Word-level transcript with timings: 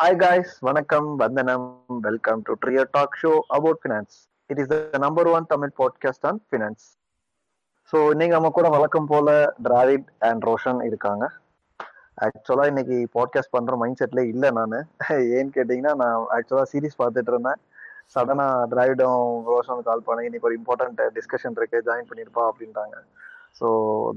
Hi 0.00 0.18
guys 0.20 0.52
வணக்கம் 0.66 1.08
வந்தனம். 1.22 1.64
Welcome 2.04 2.42
to 2.46 2.52
ட்ரியர் 2.60 2.86
talk 2.94 3.16
show 3.22 3.32
about 3.56 3.80
finance 3.82 4.14
it 4.50 4.60
is 4.62 4.70
the 4.70 4.98
number 5.02 5.28
one 5.32 5.46
Tamil 5.50 5.72
podcast 5.80 6.24
on 6.28 6.38
finance 6.50 6.84
so 7.90 7.98
இன்னைக்கு 8.12 8.34
நம்ம 8.36 8.50
கூட 8.58 8.68
வழக்கம் 8.74 9.08
போல 9.10 9.34
டிராவிட் 9.66 10.06
அண்ட் 10.28 10.44
ரோஷன் 10.50 10.80
இருக்காங்க. 10.88 11.24
ஆக்சுவலாக 12.26 12.72
இன்னைக்கு 12.72 12.96
பாட்காஸ்ட் 13.16 13.52
பண்ணுற 13.56 13.76
மைண்ட் 13.82 14.00
செட்ல 14.02 14.24
இல்லை 14.32 14.50
நான். 14.60 14.76
ஏன்னு 15.36 15.52
கேட்டிங்கன்னா 15.58 15.92
நான் 16.02 16.16
ஆக்சுவலாக 16.38 16.70
சீரிஸ் 16.72 16.98
பார்த்துட்டு 17.02 17.34
இருந்தேன். 17.34 17.60
சடனாக 18.14 18.64
டிராவிடும் 18.72 19.44
ரோஷன் 19.52 19.84
கால் 19.90 20.06
பண்ணி 20.08 20.26
இன்னைக்கு 20.30 20.50
ஒரு 20.52 20.58
இம்பார்ட்டன்ட் 20.60 21.04
டிஸ்கஷன் 21.18 21.60
இருக்கு 21.60 21.84
ஜாயின் 21.90 22.10
பண்ணியிருப்பா 22.12 22.46
அப்படின்ட்டாங்க. 22.52 22.96
So 23.60 23.66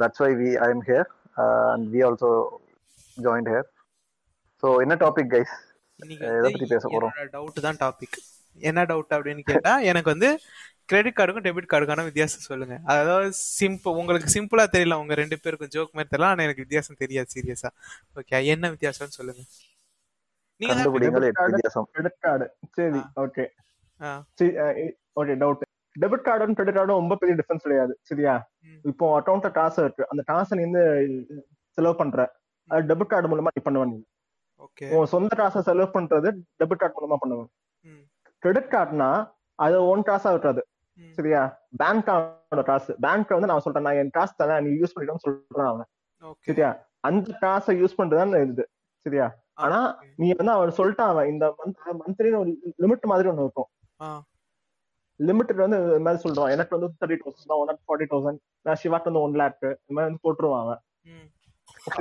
that's 0.04 0.23
why 0.25 0.31
we 0.43 0.50
I 0.68 0.71
am 0.77 0.86
here 0.89 1.11
and 1.73 1.86
we 1.95 2.07
also 2.09 2.31
join 3.18 3.52
here 3.54 3.70
so 4.64 4.70
என்ன 4.86 4.93
டாபிக் 5.06 5.32
கைஸ் 5.38 5.56
இன்னைக்கு 6.00 6.25
எதை 6.32 6.47
பத்தி 6.47 6.68
பேச 6.71 6.86
போறோம்? 6.88 7.14
டவுட் 7.33 7.65
தான் 7.65 7.79
டாபிக் 7.82 8.18
என்ன 8.60 8.82
டவுட் 8.89 9.14
அப்படின்னு 9.15 9.43
கேட்டா 9.50 9.71
எனக்கு 9.89 10.10
வந்து 10.11 10.29
கிரெடிட் 10.89 11.18
கார்டுக்கும் 11.18 11.46
டெபிட் 11.46 11.69
கார்டுக்கான 11.71 12.04
வித்தியாசம் 12.07 12.47
சொல்லுங்க. 12.47 12.75
அதாவது 12.93 13.28
சிம்பிள் 13.57 13.97
உங்களுக்கு 14.00 14.29
சிம்பிளா 14.36 14.66
தெரியல 14.74 14.97
உங்க 15.02 15.14
ரெண்டு 15.16 15.38
பேருக்கும் 15.43 15.71
ஜோக் 15.75 15.93
மாதிரி 15.93 16.11
தெரியல 16.11 16.29
ஆனா 16.29 16.46
எனக்கு 16.47 16.66
வித்தியாசம் 16.66 17.02
தெரியாது 17.04 17.29
சீரியஸா 17.36 17.69
ஓகே 18.16 18.42
என்ன 18.54 18.71
வித்தியாசம்னு 18.74 19.18
சொல்லுங்க. 19.19 19.43
கிரெடிட் 21.92 22.19
கார்டு 22.19 22.46
சரி. 22.78 23.02
Okay 23.24 23.46
ah, 24.02 24.11
okay 25.18 25.33
doubt 25.41 25.64
debit 25.96 26.25
கார்டும் 26.28 26.55
கிரெடிட் 26.57 26.78
கார்டும் 26.78 27.00
ரொம்ப 27.02 27.16
பெரிய 27.16 27.33
டிஃபரன்ஸ் 27.39 27.66
கிடையாது 27.66 27.94
சரியா. 28.10 28.33
இப்போ 28.86 29.05
அக்கௌண்ட்ல 29.18 29.52
காசு 29.57 29.80
இருக்கு. 29.83 30.04
அந்த 30.11 30.21
காசை 30.32 30.57
நீ 30.57 30.64
வந்து 30.64 30.83
செலவு 31.78 31.96
பண்ற. 31.96 32.19
அது 32.69 32.88
டெபிட் 32.91 33.11
கார்டு 33.11 33.31
மூலமா 33.31 33.53
நீ 33.55 33.61
பண்ணுவ 33.66 33.86
நீ 33.86 33.97
உன் 34.90 35.06
சொந்த 35.06 35.36
காசை 35.36 35.62
செலவு 35.62 35.92
பண்றது 35.92 36.30
டெபிட் 36.59 36.75
கார்டு 36.75 36.97
மூலமா 37.00 37.17
பண்ணுவ 37.23 37.42
ம், 37.86 38.03
கிரெடிட் 38.44 38.72
கார்டுனா 38.72 39.09
அது 39.59 39.86
ஒன் 39.86 40.02
காசா 40.02 40.30
விட்டுறது. 40.33 40.61
சரியா? 41.11 41.42
பேங்க் 41.78 42.05
காசு. 42.66 42.95
பேங்க் 43.00 43.28
வந்து 43.28 43.47
நான் 43.47 43.59
சொல்றேன் 43.59 43.83
நான் 43.83 43.94
என் 43.94 44.09
காசு 44.09 44.33
தானே 44.38 44.67
நீ 44.67 44.80
யூஸ் 44.80 44.95
பண்ணிட்டோம்னு 44.95 45.16
சொல்றேன் 45.17 45.66
அவன். 45.66 45.89
சரியா? 46.39 46.70
அந்த 47.00 47.38
காசை 47.39 47.83
யூஸ் 47.83 47.97
பண்றதுதான் 47.97 48.52
இது. 48.52 48.66
சரியா? 49.05 49.25
ஆனா 49.53 49.80
நீ 50.16 50.33
வந்து 50.33 50.52
அவன் 50.52 50.70
சொல்லிட்டான் 50.70 51.11
அவன் 51.14 51.27
இந்த 51.27 51.55
மந்த் 51.59 51.81
மந்த்லி 52.00 52.38
ஒரு 52.38 52.52
லிமிட் 52.80 53.05
மாதிரி 53.05 53.30
ஒண்ணு 53.30 53.39
இருக்கும். 53.39 53.70
ஆ. 54.02 54.23
லிமிட் 55.20 55.55
வந்து 55.55 55.77
இது 55.83 56.00
மாதிரி 56.00 56.22
சொல்றான். 56.23 56.52
எனக்கு 56.52 56.80
வந்து 56.80 56.95
தேர்ட்டி 57.00 57.20
தௌசண்ட் 57.20 57.48
தான் 57.48 57.61
ஒன் 57.64 57.77
ஃபார்ட்டி 57.86 58.08
தௌசண்ட் 58.11 58.39
நான் 58.61 58.75
சிவாக்கு 58.83 59.09
வந்து 59.09 59.22
ஒன் 59.22 59.33
லேக் 59.33 59.58
இந்த 59.61 59.94
மாதிரி 59.94 60.09
வந்து 60.09 60.23
போட்டுருவான் 60.23 60.61
அவன். 60.61 60.81
ம், 61.02 61.27
சரியா? 61.36 61.42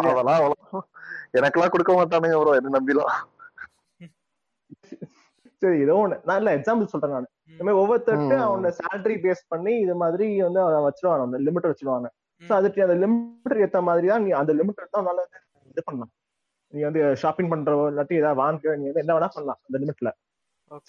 அதெல்லாம் 0.08 0.38
அவ்வளோ 0.40 0.80
எனக்கெல்லாம் 1.38 1.74
கொடுக்க 1.74 1.92
மாட்டானுங்க 1.98 2.38
ப்ரோ 2.40 2.54
என்ன 2.58 2.72
நம்பிலாம். 2.78 3.12
சரி 5.62 5.78
ஏதோ 5.84 5.94
ஒண்ணு. 6.04 6.16
நான் 6.28 6.38
இல்ல 6.40 6.50
எக்ஸாம்பிள் 6.58 6.92
சொல்றேன் 6.92 7.14
நான். 7.16 7.28
இந்த 7.52 7.62
மாதிரி 7.64 7.80
ஒவ்வொருத்தருக்கு. 7.82 8.36
அவனோட 8.46 8.70
சேலரி 8.80 9.16
பேஸ் 9.24 9.42
பண்ணி 9.52 9.72
இது 9.84 9.94
மாதிரி 10.02 10.26
வந்து 10.46 10.60
அவன் 10.64 10.86
வச்சிருவான் 10.86 11.24
அந்த 11.26 11.40
லிமிட் 11.46 11.68
வச்சிருவாங்க. 11.70 12.08
சோ 12.42 12.52
அதுக்கு 12.60 12.80
அந்த 12.86 12.96
லிமிட் 13.02 13.62
ஏத்த 13.66 13.80
மாதிரி 13.88 14.06
தான் 14.12 14.24
நீ 14.26 14.30
அந்த 14.40 14.52
லிமிட் 14.60 14.80
தான் 14.94 15.02
உன்னால 15.02 15.24
இது 15.72 15.82
பண்ணலாம். 15.88 16.12
நீ 16.72 16.80
வந்து 16.88 17.00
ஷாப்பிங் 17.22 17.50
பண்றவோ 17.52 17.84
இல்லாட்டி 17.92 18.14
ஏதாவது 18.22 18.40
வாங்க 18.42 18.76
நீ 18.80 18.84
வந்து 18.88 19.02
என்ன 19.04 19.14
வேணா 19.16 19.30
பண்ணலாம் 19.36 19.60
அந்த 19.66 19.76
லிமிட்ல. 19.82 20.10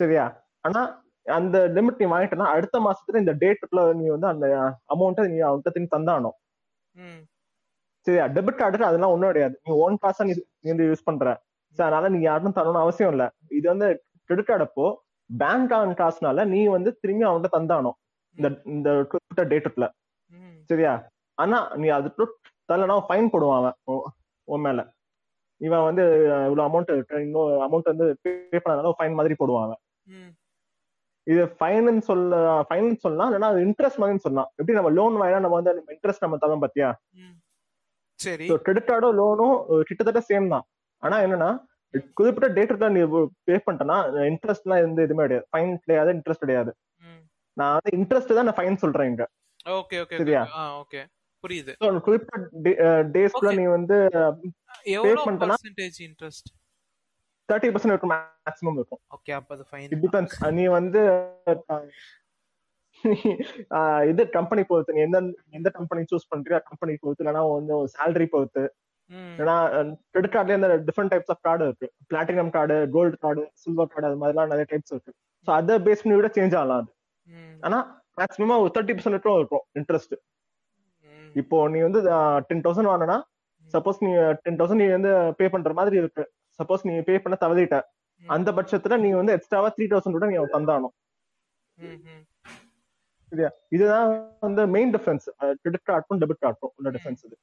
சரியா? 0.02 0.26
ஆனா 0.68 0.82
அந்த 1.26 1.58
லிமிட் 1.76 2.02
நீ 2.02 2.08
வாங்கிட்டனா 2.14 2.48
அடுத்த 2.56 2.78
மாசத்துல 2.88 3.22
இந்த 3.24 3.34
டேட்டுக்குள்ள 3.44 3.84
நீ 4.00 4.08
வந்து 4.16 4.28
அந்த 4.34 4.48
அமௌண்ட்டை 4.96 5.26
நீ 5.34 5.38
அவன்கிட்ட 5.50 5.74
திரும்பி 5.76 5.96
தந்தானோம் 5.96 6.38
ம், 8.04 8.08
சரியா 8.08 8.26
டெபிட் 8.28 8.56
கார்டு 8.56 8.86
அதெல்லாம் 8.86 9.12
ஒண்ணும் 9.12 9.30
கிடையாது. 9.30 9.56
நீ 9.64 9.74
ஓன் 9.76 9.98
காசா 10.02 10.24
நீ 10.24 10.34
வந்து 10.64 10.88
யூஸ் 10.90 11.04
பண்ற. 11.04 11.26
So, 11.78 11.86
அதனால 11.86 12.10
நீ 12.10 12.20
யாரும் 12.22 12.56
தரணும்னு 12.56 12.82
அவசியம் 12.82 13.12
இல்ல. 13.12 13.24
இது 13.50 13.66
வந்து 13.70 13.88
கிரெடிட் 14.30 14.46
கார்டு 14.46 14.64
அப்போ 14.64 14.86
பேங்க் 15.30 15.74
ஆன் 15.74 15.94
காசுனால 15.94 16.46
நீ 16.46 16.68
வந்து 16.68 16.90
திரும்பி 17.02 17.26
அவன்கிட்ட 17.26 17.58
தந்தானோம் 17.58 17.98
இந்த 18.38 18.48
இந்த 18.66 18.90
குறிப்பிட்ட 19.12 19.44
டேட்டுக்குள்ள 19.52 19.88
சரியா? 20.70 20.94
ஆனா 21.38 21.72
நீ 21.76 21.88
அதுக்கு 21.88 22.24
தரலனா 22.70 22.98
ஃபைன் 23.08 23.32
போடுவான் 23.34 23.60
அவன். 23.62 23.78
உன் 24.48 24.62
மேல. 24.62 24.82
இவன் 25.62 25.84
வந்து 25.84 26.04
இவ்வளவு 26.48 26.66
அமௌண்ட் 26.68 26.92
இன்னும் 27.22 27.50
அமௌண்ட் 27.66 27.92
வந்து 27.92 28.06
பே 28.22 28.32
பண்ணாலும் 28.60 28.96
ஃபைன் 29.00 29.14
மாதிரி 29.14 29.36
போடுவான் 29.40 29.66
அவன். 29.66 29.82
இது 31.28 31.44
ஃபைன் 31.60 32.00
சொல்ல 32.02 32.38
ஃபைன் 32.70 32.96
சொல்லலாம் 32.96 33.30
இல்லைன்னா 33.30 33.50
இன்ட்ரெஸ்ட் 33.66 34.02
மாதிரி 34.02 34.18
சொல்லலாம் 34.18 34.50
எப்படி 34.56 34.78
நம்ம 34.78 34.90
லோன் 34.90 35.20
வாங்கினா 35.22 35.44
நம்ம 35.46 35.60
வந்து 35.60 35.84
இன்ட்ரெஸ்ட் 35.96 36.26
நம்ம 36.26 36.38
தரோம் 36.42 36.60
பாத்தியா. 36.60 36.90
சரி. 38.24 38.50
ஸோ 38.50 38.56
கிரெடிட் 38.56 38.88
கார்டும் 38.88 39.18
லோனும் 39.18 39.82
கிட்டத்தட்ட 39.82 40.24
சேம் 40.30 40.50
தான். 40.50 40.64
ஆனா 40.98 41.20
என்னன்னா 41.20 41.64
குறிப்பிட்ட 42.14 42.62
டேட்டுக்கு 42.62 42.90
நீ 42.90 43.30
பே 43.44 43.62
பண்ணிட்டனா 43.66 43.98
இன்ட்ரெஸ்ட்லாம் 44.30 44.82
எந்த 44.82 45.02
இதுவுமே 45.02 45.16
கிடையாது. 45.16 45.48
ஃபைன் 45.52 45.78
கிடையாது 45.78 46.14
இன்ட்ரெஸ்ட் 46.14 46.40
கிடையாது. 46.40 46.76
நான் 47.54 47.80
வந்து 47.84 47.98
இன்ட்ரெஸ்ட் 47.98 48.36
தான் 48.36 48.46
நான் 48.46 48.56
ஃபைன் 48.56 48.76
சொல்றேன் 48.76 49.10
இங்க. 49.10 49.28
ஓகே 49.70 49.94
ஓகே 49.94 50.18
சரியா? 50.18 50.80
ஓகே. 50.80 51.06
புரியுது. 51.48 52.00
குறிப்பிட்ட 52.02 52.50
Okay. 53.42 53.58
நீ 53.58 53.64
வந்து 53.64 54.10
எவ்வளவு 54.82 55.32
பண்ணிட்டனா- 55.32 55.54
பர்சன்டேஜ் 55.54 56.00
இன்ட்ரெஸ்ட் 56.00 56.50
தேர்ட்டி 57.54 57.76
பர்சன்ட் 57.76 57.86
இருக்கும் 57.86 58.10
மேக்ஸிமம் 58.10 58.74
இருக்கும். 58.74 59.00
ஓகே 59.10 59.32
அப்ப 59.32 59.56
அது 59.56 59.66
ஃபைன் 59.72 60.52
நீ 60.52 60.66
வந்து 60.66 61.00
இது 64.12 64.22
கம்பெனி 64.38 64.64
பொறுத்து? 64.70 64.96
நீ 64.96 65.02
எந்த 65.08 65.20
எந்த 65.58 65.70
கம்பெனி 65.78 66.02
சூஸ் 66.12 66.30
பண்றியோ 66.34 66.60
கம்பெனி 66.70 66.94
பொறுத்து. 67.02 67.24
இல்லைன்னா 67.24 67.44
வந்து 67.58 67.76
சேலரி 67.96 68.28
பொறுத்து. 68.36 68.64
ஏன்னா 69.42 69.56
கிரெடிட் 70.14 70.34
கார்டுல 70.36 70.58
இந்த 70.60 70.70
டிஃப்ரெண்ட் 70.88 71.12
டைப்ஸ் 71.14 71.32
ஆஃப் 71.34 71.44
கார்டு 71.48 71.64
இருக்கு. 71.70 71.88
Platinum 72.12 72.52
card 72.56 72.76
gold 72.96 73.18
card 73.24 73.42
silver 73.64 73.92
card 73.94 74.10
அது 74.10 74.20
மாதிரிலாம் 74.22 74.52
நிறைய 74.54 74.68
டைப்ஸ் 74.72 74.94
இருக்கு. 74.96 75.12
ஸோ 75.48 75.52
அதை 75.60 75.76
பேஸ் 75.88 76.04
பண்ணி 76.04 76.18
விட 76.20 76.30
சேஞ்ச் 76.38 76.56
ஆகலாம் 76.60 76.82
அது. 76.84 76.92
ஆனா 77.66 77.80
மேக்ஸிமம் 78.20 78.62
ஒரு 78.64 78.72
தேர்ட்டி 78.76 78.94
பர்சன்ட் 78.96 79.18
இருக்கும் 79.42 79.66
இன்ட்ரெஸ்ட் 79.80 80.16
இப்போ 81.36 81.58
நீ 81.74 81.80
வந்து 81.88 82.00
டென் 82.50 82.64
தௌசண்ட் 82.66 82.92
வாங்கினா 82.92 83.18
சப்போஸ் 83.74 84.00
நீ 84.06 84.12
டென் 84.46 84.60
தௌசண்ட் 84.60 84.82
நீ 84.84 84.88
வந்து 84.98 85.12
பே 85.40 85.46
பண்ற 85.54 85.74
மாதிரி 85.80 85.96
இருக்கு. 86.02 86.24
சப்போஸ் 86.60 86.84
நீ 86.88 86.94
பே 87.08 87.16
பண்ண 87.24 87.36
தவறிட்ட. 87.44 87.78
அந்த 88.26 88.50
பட்சத்துல 88.58 88.98
நீ 89.04 89.10
வந்து 89.20 89.34
எக்ஸ்ட்ராவா 89.38 89.70
த்ரீ 89.76 89.86
தௌசண்ட் 89.94 90.18
கூட 90.18 90.28
நீ 90.32 90.38
ம். 91.78 92.24
சரியா? 93.34 93.50
இதுதான் 93.76 94.10
வந்து 94.46 94.64
மெயின் 94.76 94.92
டிஃபரன்ஸ் 94.96 95.26
கிரெடிட் 95.62 95.88
கார்டும் 95.90 96.20
டெபிட் 96.24 96.44
கார்டும் 96.46 96.72
உள்ள 96.78 96.90
டிஃபரன்ஸ் 96.96 97.24
இது. 97.28 97.36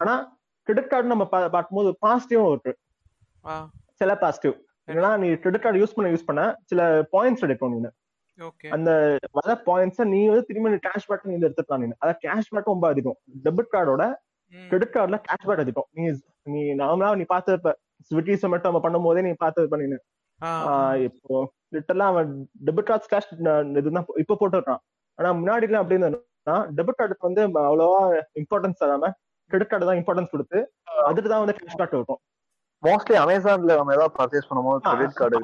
ஆனா 0.00 0.14
கிரெடிட் 0.68 0.90
கார்டு 0.92 1.12
நம்ம 1.12 1.24
பார்க்கும்போது 1.54 1.90
பாசிட்டிவும் 2.04 2.50
இருக்கு. 2.52 2.72
சில 4.00 4.14
பாசிட்டிவ் 4.22 4.54
என்னன்னா 4.88 5.10
நீ 5.22 5.26
கிரெடிட் 5.42 5.64
கார்டு 5.64 5.80
யூஸ் 5.82 5.96
பண்ண 5.96 6.08
யூஸ் 6.12 6.28
பண்ண 6.28 6.42
சில 6.70 6.82
பாயிண்ட்ஸ் 7.14 7.44
எடுக்கும் 7.46 7.74
நீ 7.74 7.80
அந்த 8.76 8.90
வர 9.38 9.54
பாயிண்ட்ஸ் 9.66 10.00
நீ 10.12 10.20
வந்து 10.30 10.46
திரும்பி 10.48 10.78
கேஷ் 10.86 11.08
பேக் 11.08 11.26
நீ 11.30 11.34
எடுத்துக்கலாம் 11.46 11.82
நீ 11.82 11.88
அதான் 12.02 12.20
கேஷ் 12.24 12.52
பேக் 12.54 12.70
ரொம்ப 12.72 12.86
அதிகம். 12.92 13.18
டெபிட் 13.46 13.72
கார்டோட 13.74 14.04
கிரெடிட் 14.70 14.94
கார்டுல 14.94 15.18
கேஷ் 15.26 15.46
பேக் 15.48 15.62
அதிகம். 15.64 15.88
நீ 15.96 16.04
நீ 16.54 16.62
நார்மலா 16.82 17.10
நீ 17.20 17.26
பார்த்து 17.34 17.74
ஸ்விக்கி 18.08 18.36
சொமேட்டோ 18.44 18.68
நம்ம 18.70 18.82
பண்ணும் 18.86 19.06
போதே 19.08 19.22
நீ 19.26 19.32
பார்த்து 19.44 19.70
பண்ணினு 19.74 19.98
இப்போ 21.08 21.34
லிட்டரலா 21.74 22.06
அவன் 22.12 22.30
டெபிட் 22.68 22.88
கார்டு 22.90 23.10
கேஷ் 23.12 23.28
இதுதான் 23.80 24.06
இப்ப 24.22 24.36
போட்டுருக்கான். 24.40 24.82
ஆனா 25.22 25.32
முன்னாடி 25.38 25.66
எல்லாம் 25.68 25.82
அப்படி 25.82 25.98
இருந்தா 25.98 26.56
டெபிட் 26.76 26.98
கார்டுக்கு 26.98 27.28
வந்து 27.28 27.42
அவ்வளவா 27.62 28.00
இம்பார்ட்டன்ஸ் 28.40 28.82
தராம 28.82 29.10
கிரெடிட் 29.50 29.70
கார்டு 29.72 29.88
தான் 29.88 30.00
இம்பார்ட்டன்ஸ் 30.00 30.34
கொடுத்து 30.34 30.58
அதுக்கு 31.06 31.30
தான் 31.30 31.42
வந்து 31.42 31.56
கேஷ் 31.58 31.80
பேக் 31.80 31.96
இருக்கும் 31.96 32.20
மோஸ்ட்லி 32.82 33.16
அமேசான்ல 33.18 33.74
நம்ம 33.78 33.94
ஏதாவது 33.96 34.14
பர்ச்சேஸ் 34.16 34.46
பண்ணும்போது 34.48 34.80
கிரெடிட் 34.86 35.18
கார்டு 35.18 35.36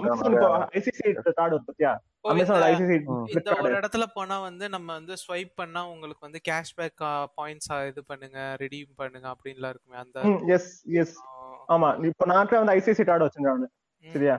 ஐசிசி 0.77 1.03
கார்டு 1.37 1.53
இருக்கு 1.53 1.69
பாத்தியா? 1.69 1.93
ஓ, 2.19 2.29
அமேசான் 2.31 2.65
ஐசிசி. 2.69 2.97
இந்த 3.33 3.51
ஒரு 3.59 3.75
இடத்துல 3.77 4.05
போனா 4.15 4.37
வந்து 4.45 4.65
நம்ம 4.73 4.89
வந்து 4.97 5.15
ஸ்வைப் 5.21 5.53
பண்ணா 5.61 5.83
உங்களுக்கு 5.93 6.27
வந்து 6.27 6.41
கேஷ்பேக் 6.49 7.03
பாயிண்ட்ஸ் 7.39 7.71
இது 7.91 8.03
பண்ணுங்க 8.09 8.39
ரெடீம் 8.63 8.91
பண்ணுங்க 8.99 9.29
அப்படின்லாம் 9.35 9.73
இருக்குமே 9.75 10.01
அந்த 10.03 10.19
எஸ் 10.57 10.71
எஸ் 11.01 11.15
ஆமா 11.69 11.91
இப்போ 12.09 12.27
நாட்டில் 12.33 12.61
வந்து 12.61 12.75
ஐசிசி 12.77 13.05
கார்டு 13.05 13.27
வச்சிருக்காங்க 13.27 13.67
ம், 13.67 13.73
சரியா? 14.05 14.35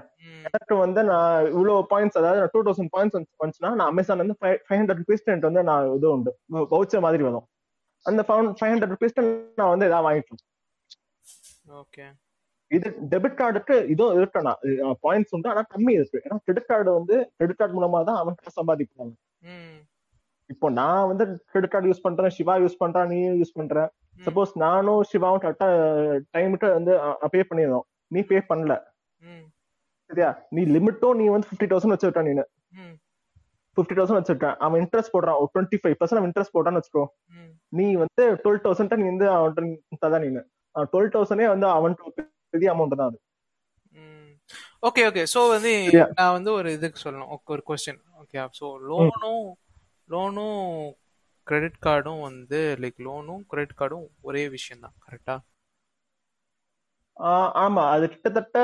எனக்கு 0.48 0.76
வந்து 0.84 1.02
நான் 1.10 1.48
இவ்வளவு 1.54 1.88
பாயிண்ட்ஸ் 1.92 2.20
அதாவது 2.20 2.50
டூ 2.54 2.62
தௌசண்ட் 2.68 2.92
பாயிண்ட்ஸ் 2.96 3.18
வந்துச்சுன்னா 3.18 3.72
நான் 3.80 3.90
அமேசான் 3.92 4.22
வந்து 4.24 4.38
ஃபைவ் 4.42 4.80
ஹண்ட்ரட் 4.80 5.02
ருபீஸ் 5.02 5.26
வந்து 5.48 5.64
நான் 5.70 5.92
இது 5.98 6.08
உண்டு. 6.16 6.32
வவுச்சர் 6.74 7.06
மாதிரி 7.08 7.26
வரும். 7.30 7.46
அந்த 8.06 8.22
ஃபைவ் 8.28 8.72
ஹண்ட்ரட் 8.72 8.94
ருபீஸ் 8.96 9.20
நான் 9.60 9.72
வந்து 9.74 9.88
ஏதாவது 9.90 10.08
வாங்கிக்கலாம் 10.08 10.46
ஓகே. 11.82 12.06
இது 12.72 12.88
டெபிட் 13.12 13.38
கார்டுக்கு 13.40 13.76
இதுவும் 13.94 14.16
இருக்கணும். 14.20 14.60
பாயிண்ட்ஸ் 15.06 15.34
உண்டு 15.36 15.52
ஆனா 15.52 15.62
கம்மி 15.74 15.94
இருக்கு. 16.00 16.20
ஏன்னா 16.26 16.38
கிரெடிட் 16.46 16.70
கார்டு 16.72 16.90
வந்து 17.00 17.16
கிரெடிட் 17.38 17.60
கார்டு 17.60 17.78
மூலமா 17.78 18.00
தான் 18.10 18.20
அவன் 18.22 18.38
காசு 18.40 18.60
சம்பாதிக்கிறாங்க 18.60 19.16
இப்போ 20.50 20.68
நான் 20.80 21.08
வந்து 21.10 21.26
கிரெடிட் 21.52 21.72
கார்டு 21.74 21.90
யூஸ் 21.90 22.06
பண்றேன் 22.06 22.34
சிவா 22.38 22.54
யூஸ் 22.64 22.80
பண்றான் 22.84 23.10
நீ 23.14 23.20
யூஸ் 23.42 23.58
பண்ற. 23.58 23.82
சப்போஸ் 24.26 24.54
நானும் 24.64 25.02
சிவாவும் 25.10 25.42
கரெக்டா 25.44 25.68
டைம் 26.36 26.56
வந்து 26.78 26.94
பே 27.34 27.42
பண்ணிடுறோம் 27.50 27.86
நீ 28.16 28.22
பே 28.32 28.40
பண்ணல. 28.52 28.76
சரியா? 30.10 30.30
நீ 30.56 30.62
லிமிட்டும் 30.75 31.18
நீ 31.21 31.25
வந்து 31.36 31.48
ஃபிஃப்டி 31.50 31.68
தௌசண்ட் 31.71 31.95
வச்சிருக்க 31.95 32.21
நீ 32.27 32.33
ஃபிஃப்டி 33.77 33.95
தௌசண்ட் 33.98 34.19
வச்சிருக்கேன் 34.19 34.56
அவன் 34.66 34.80
இன்ட்ரெஸ்ட் 34.83 35.13
போடுறான். 35.16 35.38
ஒரு 35.42 35.50
டுவெண்ட்டி 35.56 35.77
ஃபைவ் 35.81 35.98
பர்சன்ட் 36.00 36.27
இன்ட்ரெஸ்ட் 36.27 36.56
போட்டான்னு 36.56 36.80
வச்சுக்கோ. 36.80 37.04
நீ 37.80 37.86
வந்து 38.04 38.24
டுவெல் 38.44 38.63
தௌசண்ட் 38.66 38.95
நீ 39.01 39.07
வந்து 39.13 39.27
அவன்கிட்ட 39.38 40.04
ததான் 40.06 40.24
நீ 40.25 40.30
டுவெல் 40.94 41.12
தௌசண்டே 41.16 41.48
வந்து 41.54 41.68
அவன் 41.77 41.95
பெரிய 42.54 42.69
அமௌண்ட் 42.74 43.00
தான் 43.01 43.10
அது. 43.12 43.19
ஓகே 44.88 45.01
ஓகே 45.10 45.24
சோ 45.33 45.42
வந்து? 45.54 45.71
நான் 46.19 46.36
வந்து 46.38 46.51
ஒரு 46.60 46.69
இதுக்கு 46.77 47.00
சொல்லணும். 47.04 47.31
ஒரு 47.54 47.63
கொஸ்டின் 47.69 48.01
ஓகே 48.21 48.45
சோ 48.60 48.68
லோனும் 48.89 49.48
லோனும் 50.13 50.63
கிரெடிட் 51.48 51.80
கார்டும் 51.86 52.21
வந்து 52.27 52.60
லைக் 52.83 53.00
லோனும் 53.07 53.44
கிரெடிட் 53.51 53.80
கார்டும் 53.81 54.07
ஒரே 54.27 54.44
விஷயம் 54.56 54.83
தான் 54.86 54.95
கரெக்டா 55.06 55.36
ஆமா. 57.60 57.83
அது 57.94 58.06
கிட்டத்தட்ட 58.10 58.57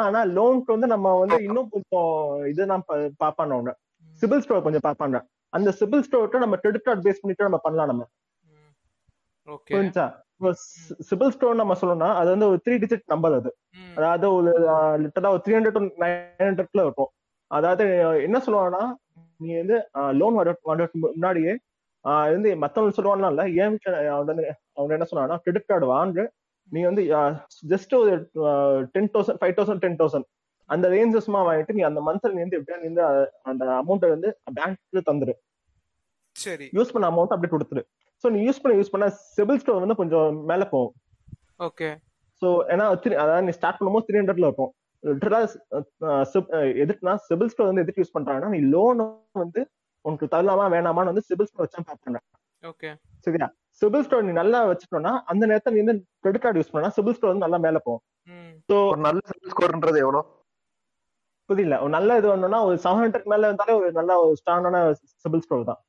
ஆனா 0.00 0.20
லோனுக்கு 0.30 0.74
வந்து 0.74 0.86
நம்ம 0.86 1.12
வந்து 1.18 1.36
இன்னும் 1.44 1.68
கொஞ்சம் 1.70 2.08
இதுதான் 2.46 2.84
பா- 2.88 2.98
பாப்பாங்க 3.22 3.52
ஒண்ணு. 3.56 3.72
சிபில் 4.22 4.40
ஸ்டோர் 4.40 4.62
கொஞ்சம் 4.62 4.86
பாப்பாங்க 4.86 5.18
அந்த 5.52 5.70
சிபில் 5.78 6.02
ஸ்டோர்ட்ட 6.02 6.38
நம்ம 6.38 6.56
கிரெடிட் 6.56 6.82
கார்டு 6.82 7.04
பேஸ் 7.06 7.20
பண்ணிட்டு 7.20 7.46
நம்ம 7.48 7.60
பண்ணலாம் 7.62 7.90
நம்ம. 7.90 8.04
புரிஞ்சா 9.70 10.06
சிபில் 11.08 11.32
ஸ்டோர் 11.32 11.54
நம்ம 11.54 11.74
சொல்லணும்னா 11.80 12.10
அது 12.14 12.28
வந்து 12.30 12.46
ஒரு 12.46 12.58
த்ரீ 12.64 12.74
டிஜிட் 12.78 13.04
நம்பர் 13.06 13.34
அது. 13.34 13.50
அதாவது 13.96 14.26
ஒரு 14.34 14.50
லிட்டரா 15.02 15.30
ஒரு 15.30 15.42
த்ரீ 15.44 15.54
ஹண்ட்ரட் 15.56 15.76
டு 15.78 16.02
நைன் 16.02 16.18
ஹண்ட்ரட்ல 16.42 16.82
இருக்கும். 16.82 17.10
அதாவது 17.50 17.84
என்ன 18.22 18.38
சொல்லுவாங்கன்னா 18.38 18.84
நீ 19.40 19.50
வந்து 19.58 19.76
லோன் 20.14 20.34
வர 20.34 20.50
வரதுக்கு 20.64 20.98
முன்னாடியே 21.04 21.52
இது 22.24 22.36
வந்து 22.36 22.50
மத்தவங்க 22.56 22.94
சொல்லுவாங்கன்னா 22.96 23.30
இல்ல 23.30 23.42
ஏன் 23.58 23.74
அவங்க 24.76 24.92
என்ன 24.94 25.08
சொன்னாங்கன்னா 25.10 25.40
கிரெடிட் 25.42 25.68
கார்டு 25.68 25.86
வாங்கு 25.90 26.24
நீ 26.72 26.80
வந்து 26.88 27.02
ஜஸ்ட் 27.72 27.94
ஒரு 28.00 28.12
ten 28.94 29.10
thousand 29.14 29.40
five 29.40 29.54
thousand 29.58 29.82
ten 29.84 29.98
thousand 30.00 30.26
அந்த 30.70 30.88
ரேஞ்சஸ்மா 30.96 31.40
வாங்கிட்டு 31.48 31.76
நீ 31.76 31.82
அந்த 31.88 32.00
மந்த்ல 32.08 32.32
நீ 32.34 32.40
வந்து 32.44 32.58
எப்படியா 32.58 32.78
நீ 32.82 32.88
அந்த 33.50 33.62
அமௌண்ட்டை 33.82 34.10
வந்து 34.14 34.28
பேங்க்ல 34.58 35.00
தந்துரு. 35.08 35.34
சரி. 36.36 36.66
யூஸ் 36.78 36.92
பண்ண 36.94 37.06
அமௌண்ட் 37.12 37.34
அப்படி 37.36 37.50
கொடுத்துரு. 37.54 37.82
ஸோ 38.24 38.28
நீ 38.34 38.40
யூஸ் 38.48 38.60
பண்ண 38.62 38.74
யூஸ் 38.80 38.92
பண்ண 38.94 39.06
சிபில் 39.36 39.60
ஸ்டோர் 39.62 39.82
வந்து 39.84 40.00
கொஞ்சம் 40.00 40.38
மேல 40.50 40.64
போகும். 40.74 40.94
ஓகே. 41.68 41.88
ஸோ 42.42 42.48
ஏன்னா 42.74 42.84
அதாவது 43.24 43.46
நீ 43.46 43.54
ஸ்டார்ட் 43.58 43.78
பண்ணும்போது 43.80 44.06
த்ரீ 44.08 44.18
ஹண்ட்ரட்ல 44.20 44.48
இருக்கும். 44.50 44.72
எதுக்குன்னா 46.82 47.14
சிபில் 47.26 47.50
ஸ்கோர் 47.52 47.70
வந்து 47.70 47.82
எதுக்கு 47.84 48.02
யூஸ் 48.02 48.16
பண்றாங்கன்னா 48.16 48.50
நீ 48.54 48.60
லோன் 48.74 48.98
வந்து 49.42 49.60
உனக்கு 50.04 50.26
தரலாமா 50.34 50.64
வேணாமான்னு 50.74 51.12
வந்து 51.12 51.26
சிபில் 51.28 51.48
ஸ்கோர் 51.50 51.64
வச்சா 51.66 51.82
பார்ப்பாங்க 51.90 52.18
ஓகே. 52.64 52.88
சரியா? 53.26 53.46
சிபில் 53.80 54.04
ஸ்கோர் 54.06 54.26
நீ 54.28 54.32
நல்லா 54.40 54.58
வச்சுட்டோம்னா 54.70 55.12
அந்த 55.32 55.42
நேரத்துல 55.50 55.74
நீ 55.74 55.82
வந்து 55.84 55.96
கிரெடிட் 56.22 56.44
கார்டு 56.44 56.60
யூஸ் 56.60 56.72
பண்ணா 56.74 56.88
சிபில் 56.96 57.16
ஸ்கோர் 57.16 57.32
வந்து 57.32 57.46
நல்லா 57.46 57.58
மேல 57.66 57.78
போகும். 57.86 58.02
ஒரு 58.90 59.00
நல்ல 59.06 59.20
சிபில் 59.30 59.52
ஸ்கோர்ன்றது 59.52 59.98
எவ்வளோ? 60.04 60.20
புரியல. 61.48 61.76
ஒரு 61.84 61.92
நல்ல 61.96 62.16
இது 62.18 62.28
வேணும்னா 62.30 62.58
ஒரு 62.66 62.76
செவன் 62.82 63.02
ஹண்ட்ரட் 63.04 63.30
மேல 63.32 63.48
இருந்தாலே 63.50 63.76
ஒரு 63.78 63.88
நல்ல 63.98 64.16
ஒரு 64.24 64.34
ஸ்ட்ராங்கான 64.40 64.82
சிபில் 65.22 65.44
ஸ்கோர் 65.44 65.70
தான். 65.70 65.80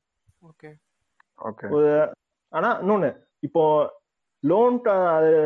ஓகே. 0.50 0.70
ஓகே. 1.48 1.66
ஆனா 2.52 2.70
இன்னொன்னு 2.82 3.10
இப்போ 3.48 3.62
லோன் 4.50 4.76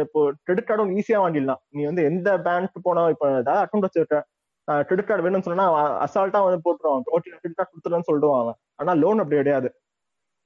இப்போ 0.05 0.21
கிரெடிட் 0.47 0.69
கார்டும் 0.69 0.95
ஈஸியா 1.01 1.19
வாங்கிடலாம். 1.25 1.61
நீ 1.77 1.83
வந்து 1.91 2.03
எந்த 2.11 2.29
பேங்க் 2.47 2.85
போனா 2.87 3.03
இப்போ 3.15 3.27
ஏதாவது 3.41 3.63
அக்கௌண்ட் 3.65 3.87
வச்சிருக்க 3.87 4.19
கிரெடிட் 4.89 5.09
கார்டு 5.09 5.25
வேணும்னு 5.25 5.49
சொன்னா 5.49 5.67
அசால்ட்டா 6.05 6.41
வந்து 6.47 6.61
போட்டுருவான் 6.67 7.11
ஓட்டி 7.17 7.29
கிரெடிட் 7.33 7.59
கார்டு 7.59 7.73
கொடுத்துருன்னு 7.73 8.09
சொல்லிடுவான் 8.09 8.43
அவன். 8.45 8.59
ஆனா 8.81 8.95
லோன் 9.03 9.21
அப்படி 9.23 9.41
கிடையாது. 9.43 9.69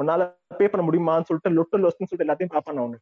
உன்னால 0.00 0.22
பே 0.58 0.66
பண்ண 0.72 0.82
முடியுமான்னு 0.88 1.28
சொல்லிட்டு 1.28 1.56
லொட்டு 1.58 1.82
லொஸ்ட்னு 1.84 2.08
சொல்லிட்டு 2.08 2.26
எல்லாத்தையும் 2.26 2.54
பார்ப்பான் 2.54 2.82
அவனு 2.82 3.00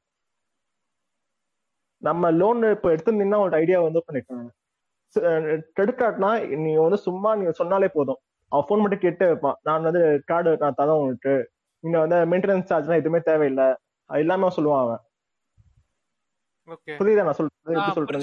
நம்ம 2.03 2.31
லோன் 2.41 2.63
இப்போ 2.77 2.89
எடுத்திருந்தீங்கன்னா 2.95 3.43
ஒரு 3.47 3.55
ஐடியா 3.63 3.79
வந்து 3.89 4.03
பண்ணிருக்காங்க 4.07 4.49
கிரெடிட் 5.77 6.01
கார்டுனா 6.01 6.31
நீ 6.65 6.71
வந்து 6.87 6.99
சும்மா 7.07 7.31
நீங்க 7.39 7.53
சொன்னாலே 7.61 7.89
போதும். 7.95 8.19
அவன் 8.53 8.67
ஃபோன் 8.67 8.83
மட்டும் 8.83 9.03
கேட்டு 9.05 9.25
வைப்பான். 9.31 9.57
நான் 9.67 9.87
வந்து 9.89 10.03
கார்டு 10.31 10.51
நான் 10.63 10.79
தரேன் 10.81 11.01
உனக்கு 11.05 11.33
நீங்க 11.85 11.99
வந்து 12.05 12.19
மெயின்டெனன்ஸ் 12.31 12.69
சார்ஜ்லாம் 12.71 13.01
எதுவுமே 13.03 13.21
தேவையில்லை. 13.29 13.67
அது 14.11 14.23
எல்லாமே 14.25 14.45
அவன் 14.47 14.57
சொல்லுவான் 14.59 14.83
அவன். 14.85 15.01
புரியுதா? 17.01 17.25
நான் 17.29 17.39
சொல்றது 17.39 17.77
எப்படி 17.79 17.97
சொல்றேன் 17.99 18.23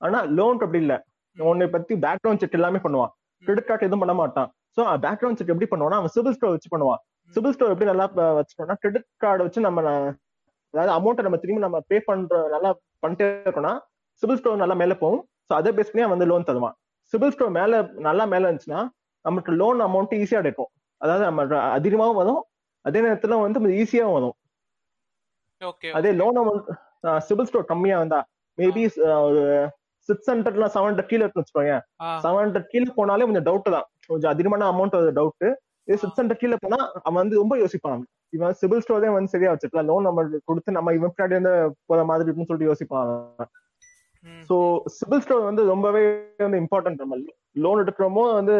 ஆனா 0.00 0.18
லோன் 0.38 0.62
அப்படி 0.64 0.80
இல்ல. 0.84 0.94
உன்னை 1.36 1.66
பத்தி 1.74 1.94
பேக்ரவுண்ட் 2.04 2.42
செக் 2.42 2.58
எல்லாமே 2.58 2.80
பண்ணுவான். 2.86 3.12
கிரெடிட் 3.44 3.68
கார்டு 3.68 3.86
எதுவும் 3.88 4.02
பண்ண 4.04 4.14
மாட்டான். 4.22 4.50
சோ 4.76 4.80
பேக்ரவுண்ட் 5.06 5.38
செக் 5.38 5.52
எப்படி 5.54 5.70
பண்ணுவானா 5.72 5.98
அவன் 6.00 6.12
சிபில் 6.16 6.36
ஸ்டோர் 6.36 6.54
வச்சு 6.56 6.72
பண்ணுவான். 6.74 7.00
சிபில் 7.34 7.54
ஸ்டோர் 7.56 7.72
எப்படி 7.74 7.88
நல்லா 7.92 8.06
வச்சுட்டோம்னா 8.38 8.76
கிரெடிட் 8.82 9.08
கார்டு 9.24 9.44
வச்சு 9.46 9.60
நம்ம 9.66 9.80
அதாவது 10.74 10.92
அமௌண்ட் 10.98 11.24
நம்ம 11.26 11.38
திரும்பி 11.42 11.62
நம்ம 11.66 11.78
பே 11.90 11.96
பண்ற 12.08 12.40
நல்லா 12.54 12.70
பண்ணிட்டே 13.04 13.26
இருக்கோம்னா 13.46 13.72
சிபில் 14.22 14.38
ஸ்டோர் 14.40 14.62
நல்லா 14.62 14.76
மேல 14.82 14.94
போகும். 15.02 15.22
சோ 15.48 15.52
அதை 15.60 15.70
பேஸ் 15.78 15.90
பண்ணி 15.92 16.10
வந்து 16.14 16.28
லோன் 16.30 16.48
தருவான். 16.48 16.76
சிபில் 17.12 17.32
ஸ்டோர் 17.34 17.56
மேல 17.58 17.80
நல்லா 18.08 18.24
மேல 18.32 18.48
இருந்துச்சுன்னா 18.48 18.82
நமக்கு 19.24 19.50
லோன் 19.60 19.80
அமௌண்ட் 19.86 20.14
ஈஸியா 20.20 20.42
எடுக்கும். 20.42 20.70
அதாவது 21.00 21.24
நம்ம 21.28 21.58
அதிகமாகவும் 21.78 22.20
வரும் 22.22 22.42
அதே 22.84 23.00
நேரத்துல 23.06 23.38
வந்து 23.46 23.72
ஈஸியாவும் 23.80 24.16
வரும். 24.18 24.36
ஓகே 25.70 25.88
அதே 25.98 26.10
லோன் 26.20 26.38
அமௌண்ட் 26.42 26.68
சிபில் 27.28 27.48
ஸ்டோர் 27.50 27.70
கம்மியா 27.72 27.96
வந்தா 28.02 28.20
மேபி 28.58 28.82
ஒரு 29.26 29.42
சிக்ஸ் 30.08 30.28
ஹண்ட்ரட்ல 30.32 30.66
செவன் 30.74 30.88
ஹண்ட்ரட் 30.90 31.10
கீழே 31.10 31.22
இருக்குன்னு 31.22 31.44
வச்சுக்கோங்க. 31.44 31.74
செவன் 32.24 32.42
ஹண்ட்ரட் 32.44 32.70
கீழே 32.72 32.92
போனாலே 32.98 33.26
கொஞ்சம் 33.28 33.46
டவுட் 33.48 33.68
தான். 33.76 33.86
கொஞ்சம் 34.10 34.32
அதிகமான 34.34 34.68
அமௌண்ட் 34.72 34.96
டவுட் 35.18 35.46
இது 35.88 35.98
சிக்ஸ் 36.02 36.20
ஹண்ட்ரட் 36.20 36.42
கீழே 36.42 36.56
போனா 36.64 36.78
அவன் 37.06 37.20
வந்து 37.22 37.40
ரொம்ப 37.42 37.54
யோசிப்பான். 37.62 38.02
இவன் 38.36 38.56
சிபில் 38.60 38.82
ஸ்டோரே 38.84 39.08
வந்து 39.16 39.32
சரியா 39.34 39.52
வச்சிருக்கலாம் 39.52 39.88
லோன் 39.90 40.06
நம்ம 40.08 40.24
கொடுத்து 40.48 40.76
நம்ம 40.78 40.92
இவன் 40.98 41.12
பின்னாடி 41.14 41.34
வந்து 41.38 41.54
போற 41.90 42.00
மாதிரி 42.10 42.26
இருக்குன்னு 42.26 42.50
சொல்லிட்டு 42.50 42.70
யோசிப்பான். 42.70 43.10
ஸோ 44.48 44.56
சிபில் 44.96 45.22
ஸ்டோர் 45.24 45.48
வந்து 45.50 45.62
ரொம்பவே 45.72 46.02
வந்து 46.46 46.60
இம்பார்ட்டன்ட் 46.62 47.02
நம்ம 47.02 47.16
லோன் 47.64 47.82
எடுக்கிறோமோ 47.84 48.24
வந்து 48.40 48.56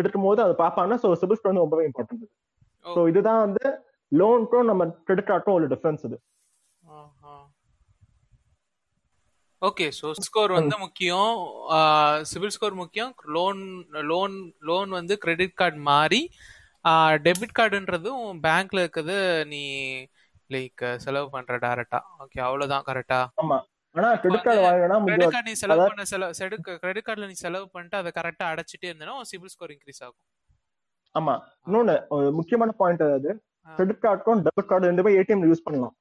எடுக்கும் 0.00 0.26
போது 0.28 0.40
அதை 0.46 0.54
பார்ப்பாங்கன்னா 0.62 0.98
ஸோ 1.04 1.08
சிபில் 1.20 1.38
ஸ்டோர் 1.38 1.52
வந்து 1.52 1.66
ரொம்பவே 1.66 1.86
இம்பார்ட்டன்ட் 1.90 2.26
ஸோ 2.84 3.00
இதுதான் 3.10 3.40
வந்து 3.46 3.64
லோனுக்கும் 4.12 4.68
நம்ம 4.70 4.82
கிரெடிட் 5.06 5.30
கார்டுக்கும் 5.30 5.58
ஒரு 5.58 5.66
டிஃபரன்ஸ் 5.72 6.04
இது 6.08 6.18
ஓகே 9.62 9.86
ஸோ 9.98 10.06
ஸ்கோர் 10.26 10.52
வந்து 10.58 10.76
முக்கியம். 10.82 11.30
சிபில் 12.30 12.54
ஸ்கோர் 12.56 12.76
முக்கியம். 12.82 13.10
லோன் 13.36 13.62
லோன் 14.10 14.36
லோன் 14.68 14.90
வந்து 14.98 15.14
கிரெடிட் 15.24 15.58
கார்டு 15.60 15.80
மாறி 15.88 16.20
டெபிட் 17.24 17.56
கார்டுன்றதும் 17.58 18.22
பேங்க்ல 18.44 18.82
இருக்கிறது 18.84 19.16
நீ 19.52 19.62
லைக் 20.50 20.84
செலவு 21.04 21.26
பண்ற 21.34 21.56
டைரக்டா 21.64 21.98
ஓகே 22.24 22.38
அவ்வளவுதான் 22.46 22.86
கரெக்டா 22.90 23.18
ஆமா. 23.42 23.58
ஆனா 23.94 24.08
கிரெடிட் 24.22 24.46
கார்டு 24.46 24.62
வாங்கினா 24.66 24.96
கிரெடிட் 25.08 25.34
கார்டு 25.34 25.50
நீ 25.50 25.56
செலவு 25.62 25.88
பண்ண 25.90 26.04
செலவு 26.12 26.58
கிரெடிட் 26.84 27.06
கார்டுல 27.08 27.28
நீ 27.32 27.36
செலவு 27.44 27.66
பண்ணிட்டு 27.74 27.98
அதை 28.00 28.12
கரெக்டா 28.18 28.46
அடைச்சிட்டே 28.52 28.90
இருந்தனா 28.90 29.16
சிபில் 29.32 29.52
ஸ்கோர் 29.54 29.74
இன்க்ரீஸ் 29.74 30.02
ஆகும். 30.06 30.24
ஆமா. 31.14 31.34
இன்னொன்னு 31.66 31.96
முக்கியமான 32.38 32.70
பாயிண்ட் 32.80 33.04
அதாவது. 33.08 33.30
கிரெடிட் 33.68 34.02
கார்டுக்கும் 34.06 34.42
டெபிட் 34.46 34.70
கார்டு 34.70 34.88
ரெண்டுமே 34.90 35.12
ஏடிஎம் 35.20 35.44
யூஸ் 35.50 35.66
பண்ணலாம். 35.66 35.94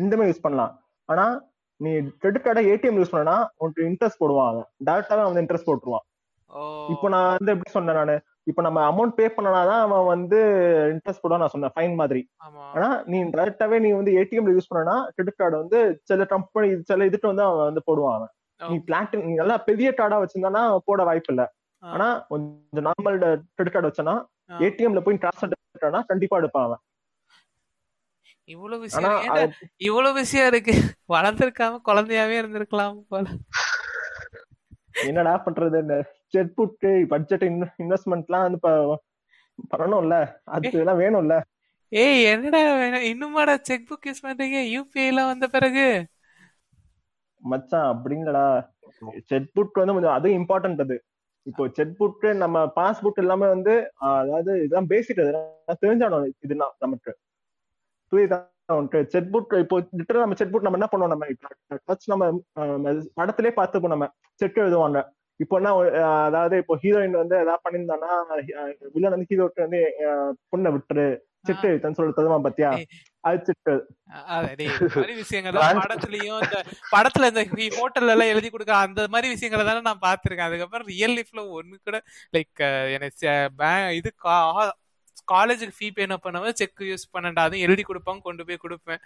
ரெண்டுமே 0.00 0.26
யூஸ் 0.30 0.44
பண்ணலாம். 0.46 0.72
ஆனா 1.08 1.24
நீ 1.84 1.90
கிரெடிட் 2.22 2.44
கார்டை 2.46 2.62
ஏடிஎம் 2.72 2.98
யூஸ் 3.00 3.12
பண்ணனா 3.12 3.36
உனக்கு 3.62 3.82
இன்ட்ரெஸ்ட் 3.90 4.20
போடுவான் 4.22 4.50
அவன் 4.52 4.66
டேரக்டாவே 4.88 5.22
அவன் 5.26 5.40
இன்ட்ரெஸ்ட் 5.42 5.68
போட்டுருவான். 5.68 6.04
இப்போ 6.92 7.06
நான் 7.14 7.28
வந்து 7.36 7.52
எப்படி 7.54 7.70
சொன்னேன் 7.76 7.98
நானு? 7.98 8.14
இப்போ 8.50 8.62
நம்ம 8.66 8.78
அமௌண்ட் 8.90 9.14
பே 9.18 9.26
பண்ணனாதான் 9.36 9.82
அவன் 9.84 10.06
வந்து 10.12 10.38
இன்ட்ரெஸ்ட் 10.94 11.22
போடுவான் 11.22 11.42
நான் 11.42 11.54
சொன்னேன் 11.54 11.74
ஃபைன் 11.74 11.94
மாதிரி. 12.00 12.22
ஆனா 12.76 12.88
நீ 13.12 13.18
டேரக்டாவே 13.36 13.78
நீ 13.84 13.90
வந்து 14.00 14.12
ஏடிஎம்ல 14.20 14.54
யூஸ் 14.56 14.70
பண்ணனா 14.70 14.96
கிரெடிட் 15.16 15.40
கார்டு 15.40 15.56
வந்து 15.62 15.78
சில 16.10 16.26
கம்பெனி 16.34 16.68
சில 16.90 17.06
இதுக்கு 17.10 17.30
வந்து 17.32 17.46
அவன் 17.48 17.68
வந்து 17.70 17.84
போடுவான் 17.88 18.16
அவன். 18.18 18.32
நீ 18.60 18.76
பிளாட்டின் 18.88 19.26
நீ 19.28 19.34
நல்லா 19.42 19.56
பெரிய 19.68 19.90
கார்டா 20.00 20.18
வச்சிருந்தானா 20.22 20.64
போட 20.90 21.02
வாய்ப்பு 21.10 21.32
இல்ல. 21.34 21.44
ஆனா 21.82 22.08
கொஞ்சம் 22.32 22.86
நார்மல் 22.88 23.18
கிரெடிட் 23.56 23.74
கார்டு 23.76 23.90
வச்சனா. 23.90 24.16
ஏடிஎம்ல 24.66 25.02
போய் 25.06 25.22
டிரான்ஸ்ஃபர் 25.22 26.08
கண்டிப்பா 26.12 26.38
எடுப்பான் 26.42 26.66
அவன். 26.68 26.82
இவ்வளவு 28.44 28.80
விஷயம் 28.80 29.10
அது- 29.10 29.52
இவ்வளவு 29.76 30.14
விஷயம் 30.14 30.46
இருக்கு. 30.46 30.72
வளர்ந்திருக்காம 31.08 31.78
குழந்தையாவே 31.84 32.38
இருந்திருக்கலாம் 32.42 33.00
போல. 33.08 33.30
என்னடா 35.04 35.42
பண்றது? 35.44 35.80
இந்த 35.80 36.14
செட் 36.26 36.52
புட்டு 36.56 37.06
பட்ஜெட் 37.06 37.42
இன்வெஸ்ட்மெண்ட்லாம் 37.42 38.50
வந்து 38.50 38.58
பண்ணணும்ல. 39.76 40.34
அதுக்கு 40.44 40.80
இதெல்லாம் 40.80 41.00
வேணும்ல. 41.00 41.42
ஏய் 41.88 42.24
என்னடா 42.24 42.76
வேணும்? 42.76 43.00
இன்னுமாடா 43.00 43.56
செக் 43.60 43.86
புக் 43.90 44.08
யூஸ் 44.08 44.26
பண்றீங்க? 44.26 44.80
யூபிஐ 44.80 45.06
எல்லாம் 45.06 45.26
வந்த 45.26 45.46
பிறகு. 45.46 46.06
மச்சான் 47.36 47.96
அப்படிங்களடா 47.96 48.68
செட் 49.24 49.52
புட் 49.52 49.72
வந்து 49.72 49.92
கொஞ்சம் 49.92 50.12
அதுவும் 50.12 50.46
இம்பார்ட்டன்ட் 50.46 50.80
அது. 50.80 51.04
இப்போ 51.42 51.68
செக் 51.72 52.04
புக் 52.04 52.34
நம்ம 52.34 52.72
பாஸ்புக் 52.76 53.14
எல்லாமே 53.14 53.48
வந்து 53.48 53.92
அதாவது 53.94 54.56
இதெல்லாம் 54.56 54.86
பேசிக் 54.86 55.18
தெரிஞ்சானோம் 55.18 56.30
இதுனா 56.48 56.68
நமக்கு. 56.78 57.18
புரியுதா 58.12 58.38
உனக்கு 58.78 58.98
செக் 59.12 59.32
புக் 59.34 59.54
இப்போ 59.62 59.76
லிட்டரா 59.98 60.22
நம்ம 60.24 60.36
செக் 60.40 60.52
புக் 60.52 60.66
நம்ம 60.66 60.78
என்ன 60.78 60.88
பண்ணுவோம்? 60.92 61.12
நம்ம 61.14 61.26
first 61.88 62.06
நம்ம 62.12 62.28
படத்திலே 63.18 63.52
பார்த்துப்போம் 63.58 63.94
நம்ம. 63.94 64.08
செக் 64.40 64.62
எழுதுவாங்க. 64.64 65.00
இப்போ 65.40 65.54
என்ன 65.60 65.70
அதாவது 66.28 66.56
இப்போ 66.62 66.74
ஹீரோயின் 66.82 67.20
வந்து 67.22 67.36
ஏதாவது 67.44 67.64
பண்ணியிருந்தானா 67.66 68.10
வில்லன் 68.94 69.14
வந்து 69.14 69.28
ஹீரோக்கு 69.30 69.64
வந்து 69.66 69.80
பொண்ணை 70.52 70.70
விட்டுரு. 70.74 71.06
செக் 71.48 71.64
எழுத்தன்னு 71.68 71.98
சொல்லி 71.98 72.12
தருவான் 72.16 72.44
பாத்தியா. 72.46 72.68
அது 73.24 73.54
மாதிரி 74.96 75.14
விஷயங்கள் 75.22 75.58
தான் 75.62 75.80
படத்துலயும் 75.84 76.40
இந்த 76.44 76.58
படத்துல 76.92 77.28
இந்த 77.32 77.42
ஹோட்டல்ல 77.78 78.14
எல்லாம் 78.14 78.32
எழுதி 78.34 78.48
கொடுக்க 78.50 78.72
அந்த 78.86 79.02
மாதிரி 79.14 79.28
விஷயங்களை 79.34 79.64
தானே 79.68 79.82
நான் 79.88 80.04
பாத்திருக்கேன் 80.06 80.48
அதுக்கப்புறம் 80.48 80.88
ரியல் 80.92 81.16
லைஃப்ல 81.18 81.42
ஒண்ணு 81.58 81.76
கூட 81.88 82.00
லைக் 82.36 82.62
எனக்கு 82.96 83.32
இது 84.00 84.10
காலேஜுக்கு 85.32 85.76
ஃபீ 85.78 85.90
பே 85.94 86.06
பண்ணவே? 86.06 86.52
செக் 86.52 86.80
யூஸ் 86.80 87.06
பண்ணண்டா 87.12 87.38
அதுவும் 87.38 87.60
எழுதி 87.60 87.82
கொடுப்பாங்க 87.82 88.22
கொண்டு 88.22 88.44
போய் 88.44 88.62
கொடுப்பேன். 88.62 88.98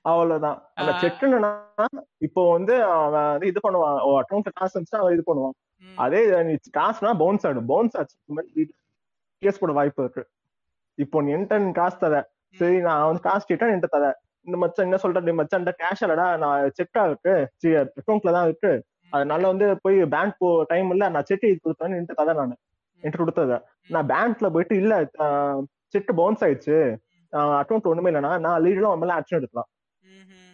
அவ்வளவுதான். 0.00 0.70
அந்த 0.74 0.92
ஆ. 0.92 1.00
செக்குன்னா 1.00 1.50
இப்போ 2.18 2.52
வந்து 2.52 2.82
அவன் 2.84 3.30
வந்து 3.30 3.46
இது 3.46 3.60
பண்ணுவான் 3.62 4.22
அக்கௌண்ட் 4.22 4.52
காசு 4.54 4.80
இருந்துச்சுன்னா 4.80 4.96
அவன் 4.96 5.18
இது 5.18 5.24
பண்ணுவான். 5.28 5.56
அதே 5.94 6.20
காசுனா 6.78 7.16
பவுன்ஸ் 7.18 7.46
ஆயிடும். 7.46 7.66
பவுன்ஸ் 7.66 7.96
ஆச்சு. 7.96 8.16
கேஸ் 9.38 9.58
போட 9.58 9.72
வாய்ப்பு 9.72 10.02
இருக்கு. 10.02 10.28
இப்போ 10.94 11.22
நீ 11.22 11.32
என்கிட்ட 11.32 11.72
காசு 11.72 11.98
தர. 11.98 12.30
சரி 12.50 12.80
நான் 12.80 13.04
வந்து 13.04 13.20
காசு 13.20 13.46
கேட்டா 13.46 13.66
என்கிட்ட 13.66 13.86
தர. 13.86 14.20
இந்த 14.42 14.58
மச்சான் 14.58 14.86
என்ன 14.86 14.98
சொல்ற 15.02 15.22
நீ 15.22 15.30
மச்சான் 15.30 15.64
கேஷ் 15.64 16.04
இல்லடா 16.04 16.38
நான் 16.38 16.72
செக்கா 16.78 17.06
இருக்கு. 17.06 17.52
அக்கௌண்ட்ல 17.64 18.32
தான் 18.32 18.44
இருக்கு. 18.44 18.84
அதனால 19.10 19.46
வந்து 19.46 19.78
போய் 19.80 20.04
பேங்க் 20.04 20.34
போ 20.38 20.62
டைம் 20.62 20.90
இல்ல 20.90 21.08
நான் 21.08 21.24
செக் 21.24 21.44
கொடுத்தேன்னு 21.44 21.98
என்கிட்ட 21.98 22.22
தரேன் 22.22 22.34
நான். 22.34 22.58
என்கிட்ட 23.02 23.26
கொடுத்தத. 23.26 23.62
நான் 23.88 24.06
பேங்க்ல 24.06 24.50
போயிட்டு 24.50 24.76
இல்ல 24.76 25.10
செக் 25.86 26.12
பவுன்ஸ் 26.16 26.44
ஆயிடுச்சு. 26.44 26.96
அக்கௌண்ட் 27.32 27.82
ஒண்ணுமே 27.82 28.10
இல்லைன்னா 28.10 28.38
நான் 28.38 28.62
லீடெல்லாம் 28.62 28.92
அவன் 28.92 28.98
மேல 28.98 29.14
ஆக்ஷன் 29.14 29.36
எடுக்கலாம். 29.36 29.68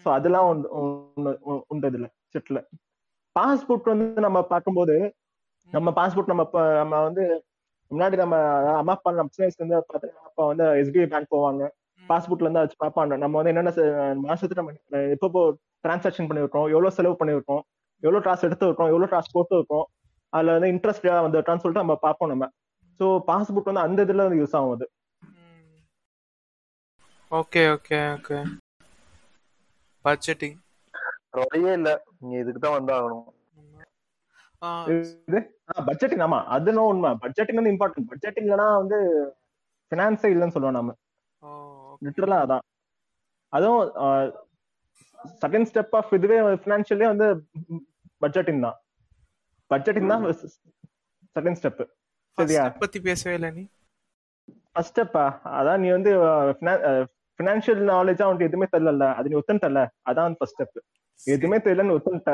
சோ 0.05 0.13
அதெல்லாம் 0.13 0.65
உண்டு- 0.65 1.61
இதுல 1.71 2.07
செட்ல 2.33 2.65
பாஸ்போர்ட் 3.41 3.85
வந்து 3.85 4.21
நம்ம 4.21 4.43
பார்க்கும்போது 4.43 5.15
நம்ம 5.71 5.91
பாஸ்போர்ட் 5.91 6.27
நம்ம 6.27 6.49
நம்ம 6.77 7.03
வந்து 7.03 7.45
முன்னாடி 7.91 8.17
நம்ம 8.17 8.37
அம்மா 8.77 8.93
அப்பா 8.93 9.13
நம்ம 9.13 9.29
சின்ன 9.31 9.51
வயசுல 9.51 9.65
இருந்து 9.65 9.87
பாத்தீங்கன்னா 9.93 10.15
அப்பா 10.15 10.47
வந்து 10.47 10.65
எஸ்பிஐ 10.65 11.07
பேங்க் 11.07 11.35
போவாங்க. 11.35 11.69
பாஸ்போர்ட்ல 12.09 12.41
இருந்து 12.41 12.59
வச்சு 12.59 12.77
பார்ப்பாங்க. 12.85 13.17
நம்ம 13.17 13.43
வந்து 13.43 13.55
என்னென்ன 13.55 13.93
மாசத்துக்கு 14.29 14.55
நம்ம 14.55 14.73
எப்போ 14.91 15.57
டிரான்சாக்ஷன் 15.89 16.27
பண்ணிருக்கோம் 16.27 16.67
எவ்வளவு 16.67 16.91
செலவு 16.91 17.17
பண்ணிருக்கோம் 17.19 17.61
எவ்வளவு 18.01 18.31
ட்ராஸ் 18.31 18.43
எடுத்து 18.43 18.67
இருக்கோம் 18.67 18.87
எவ்வளவு 18.87 19.17
ட்ராஸ் 19.17 19.33
போட்டு 19.33 19.55
இருக்கோம் 19.55 19.87
அதுல 20.33 20.55
வந்து 20.57 20.73
இன்ட்ரெஸ்ட் 20.75 21.07
வந்துட்டான்னு 21.27 21.63
சொல்லிட்டு 21.63 21.85
நம்ம 21.85 21.97
பார்ப்போம் 22.07 22.33
நம்ம. 22.33 22.47
சோ 23.01 23.07
பாஸ்போர்ட் 23.29 23.71
வந்து 23.71 23.87
அந்த 23.87 24.05
இதுல 24.07 24.25
வந்து 24.27 24.41
யூஸ் 24.41 24.57
ஆகும் 24.59 24.75
அது. 24.77 24.87
ஓகே 27.31 27.63
ஓகே 27.75 27.99
ஓகே 28.17 28.39
பட்ஜெட்டிங் 30.05 30.57
வழியே 31.41 31.73
இல்ல. 31.79 31.91
நீங்க 32.21 32.37
இதுக்கு 32.43 32.61
தான் 32.65 32.77
வந்து 32.79 32.93
ஆகணும் 32.97 33.29
இது 35.29 35.39
பட்ஜெட்டிங் 35.89 36.25
ஆமா. 36.27 36.41
அது 36.55 36.73
நோ 36.77 36.83
உண்மை. 36.93 37.11
பட்ஜெட்டிங் 37.23 37.59
வந்து 37.61 37.73
இம்பார்ட்டன்ட் 37.75 38.11
பட்ஜெட்டிங் 38.11 38.47
இல்லைன்னா 38.49 38.67
வந்து 38.83 38.99
பினான்ஸே 39.93 40.29
இல்லைன்னு 40.33 40.55
சொல்லுவோம் 40.57 40.79
நம்ம 40.79 40.93
லிட்டரலா 42.03 42.39
அதான். 42.45 42.65
அதுவும் 43.53 43.81
செகண்ட் 45.43 45.69
ஸ்டெப் 45.71 45.97
ஆஃப் 45.99 46.15
இதுவே 46.19 46.37
பினான்சியலே 46.65 47.09
வந்து 47.13 47.27
பட்ஜெட்டிங் 48.23 48.65
தான். 48.67 48.79
பட்ஜெட்டிங் 49.73 50.13
தான் 50.13 50.25
செகண்ட் 51.37 51.59
ஸ்டெப் 51.61 51.83
சரியா? 52.39 52.65
பத்தி 52.83 52.99
பேசவே 53.07 53.35
இல்லை 53.39 53.51
நீ. 53.53 53.65
ஃபர்ஸ்ட் 54.75 54.93
ஸ்டெப்பா 54.93 55.25
அதான் 55.59 55.81
நீ 55.83 55.89
வந்து 55.91 56.13
பினான்சியல் 57.41 57.83
நாலேஜா 57.91 58.27
உனக்கு 58.29 58.49
எதுவுமே 58.49 58.67
தெரியல 58.73 59.07
அது 59.19 59.31
நீ 59.31 59.37
ஒத்துன்ட்டல 59.41 59.81
அதான் 60.11 60.37
ஃபர்ஸ்ட் 60.39 60.57
ஸ்டெப் 60.57 60.79
எதுவுமே 61.21 61.59
தெரியலன்னு 61.65 61.97
ஒத்துன்ட்ட 61.99 62.33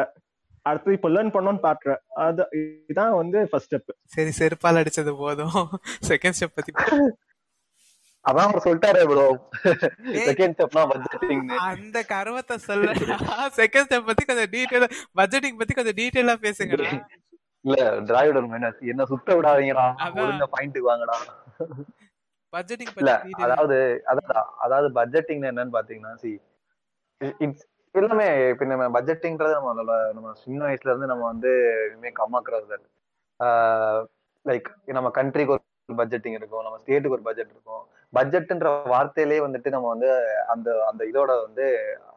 அடுத்து 0.66 0.94
இப்ப 0.96 1.08
லேர்ன் 1.08 1.32
பண்ணணும்னு 1.34 1.62
பாக்குற. 1.64 1.90
அது 2.22 2.42
இதான் 2.90 3.14
வந்து 3.18 3.38
ஃபர்ஸ்ட் 3.50 3.68
ஸ்டெப் 3.68 3.90
சரி 4.14 4.32
செருப்பால் 4.38 4.80
அடிச்சது 4.80 5.12
போதும். 5.20 5.58
செகண்ட் 6.08 6.36
ஸ்டெப் 6.38 6.56
பத்தி 6.56 6.72
அதான் 8.24 8.46
அவர் 8.46 8.64
சொல்லிட்டாரு 8.64 9.02
ப்ரோ. 9.10 9.26
செகண்ட் 10.26 10.54
ஸ்டெப்னா 10.56 10.82
பட்ஜெட்டிங் 10.90 11.44
அந்த 11.66 11.98
கருவத்தை 12.10 12.56
சொல்ல 12.66 12.94
செகண்ட் 13.58 13.88
ஸ்டெப் 13.88 14.08
பத்தி 14.10 14.24
கொஞ்சம் 14.30 14.50
டீடைலா 14.54 14.88
பட்ஜெட்டிங் 15.20 15.58
பத்தி 15.60 15.74
கொஞ்சம் 15.74 15.98
டீடைலா 16.00 16.34
பேசுங்கடா. 16.44 16.90
இல்ல 17.64 17.76
டிராவிடர் 18.08 18.50
மைனஸ் 18.50 18.82
என்ன 18.92 19.04
சுத்த 19.04 19.36
விடாதீங்கடா. 19.38 19.86
ஒழுங்கா 20.20 20.46
பாயிண்ட்டுக்கு 20.54 20.90
வாங்கடா. 20.90 21.16
பட்ஜெட்டிங் 22.52 22.92
இல்ல 23.00 23.12
அதாவது 23.44 23.76
அதான் 24.10 24.30
அதாவது 24.66 24.88
பட்ஜெட்டிங் 24.98 25.42
என்னன்னு 25.50 25.76
பாத்தீங்கன்னா 25.78 26.12
சி 26.22 26.30
இட்ஸ் 27.44 27.66
எல்லாமே 27.94 28.26
இப்ப 28.50 28.64
நம்ம 28.64 28.86
பட்ஜெட்டிங்கிறது 28.96 29.54
நம்ம 29.58 29.84
நம்ம 30.16 30.32
சின்ன 30.44 30.60
வயசுல 30.66 30.92
இருந்து 30.92 31.10
நம்ம 31.12 31.24
வந்து 31.24 31.52
மேக் 32.02 32.24
அம்மாக்குறது 32.26 32.78
லைக் 34.46 34.68
நம்ம 34.98 35.10
கண்ட்ரிக்கு 35.18 35.54
ஒரு 35.54 35.98
பட்ஜெட்டிங் 36.00 36.36
இருக்கும் 36.38 36.64
நம்ம 36.64 36.78
ஸ்டேட்டுக்கு 36.82 37.16
ஒரு 37.16 37.26
பட்ஜெட் 37.28 37.52
இருக்கும். 37.54 37.84
பட்ஜெட்ன்ற 38.12 38.68
வார்த்தையிலே 38.92 39.38
வந்துட்டு 39.46 39.68
நம்ம 39.68 39.88
வந்து 39.88 40.10
அந்த 40.54 40.68
அந்த 40.90 41.02
இதோட 41.04 41.30
வந்து 41.46 41.66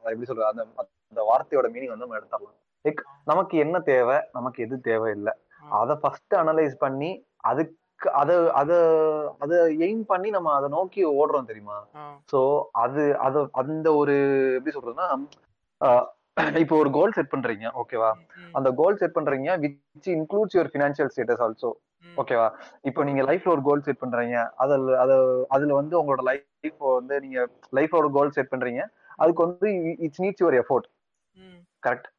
எப்படி 0.05 0.27
சொல்றது 0.29 0.51
அந்த 0.51 0.63
அந்த 1.11 1.21
வார்த்தையோட 1.29 1.67
மீனிங் 1.73 1.93
வந்து 1.93 2.05
நம்ம 2.05 2.19
எடுத்துடலாம். 2.19 2.57
லைக் 2.85 3.01
நமக்கு 3.31 3.55
என்ன 3.63 3.77
தேவை? 3.91 4.17
நமக்கு 4.37 4.59
எது 4.65 4.75
தேவையில்லை. 4.89 5.33
அதை 5.79 5.95
ஃபர்ஸ்ட் 6.01 6.33
அனலைஸ் 6.41 6.75
பண்ணி 6.85 7.09
அதுக்கு 7.49 7.77
அதை 8.21 8.35
அதை 8.59 8.77
அதை 9.43 9.57
எய்ம் 9.87 10.03
பண்ணி 10.11 10.29
நம்ம 10.35 10.53
அதை 10.59 10.67
நோக்கி 10.75 11.01
ஓடுறோம் 11.19 11.49
தெரியுமா? 11.49 11.77
சோ 12.31 12.39
அது 12.83 13.03
அது 13.25 13.39
அந்த 13.61 13.87
ஒரு 14.01 14.15
எப்படி 14.57 14.73
சொல்றதுன்னா 14.77 15.07
இப்போ 16.61 16.75
ஒரு 16.81 16.89
கோல் 16.97 17.15
செட் 17.15 17.31
பண்றீங்க 17.33 17.65
ஓகேவா 17.81 18.09
அந்த 18.57 18.69
கோல் 18.79 18.99
செட் 19.01 19.15
பண்றீங்க 19.17 19.49
which 19.63 20.09
includes 20.15 20.55
your 20.57 20.71
financial 20.73 21.11
status 21.13 21.43
also 21.45 21.69
ஓகேவா 22.17 22.47
இப்போ 22.89 23.01
நீங்க 23.07 23.21
லைஃப்ல 23.29 23.53
ஒரு 23.55 23.63
கோல் 23.67 23.85
செட் 23.87 24.01
பண்றீங்க 24.03 24.37
அதுல 24.63 24.95
அது 25.03 25.15
அதுல 25.55 25.75
வந்து 25.81 25.95
உங்களோட 26.01 26.23
லைஃப் 26.29 26.81
வந்து 26.97 27.17
நீங்க 27.25 27.41
லைஃபோட 27.79 28.09
கோல் 28.17 28.35
செட் 28.37 28.51
பண்றீங்க 28.53 28.83
அதுக்கு 29.21 29.45
வந்து 29.45 29.69
it's 30.07 30.23
needs 30.25 30.43
your 30.43 30.57
effort 30.61 30.87
correct 31.83 32.09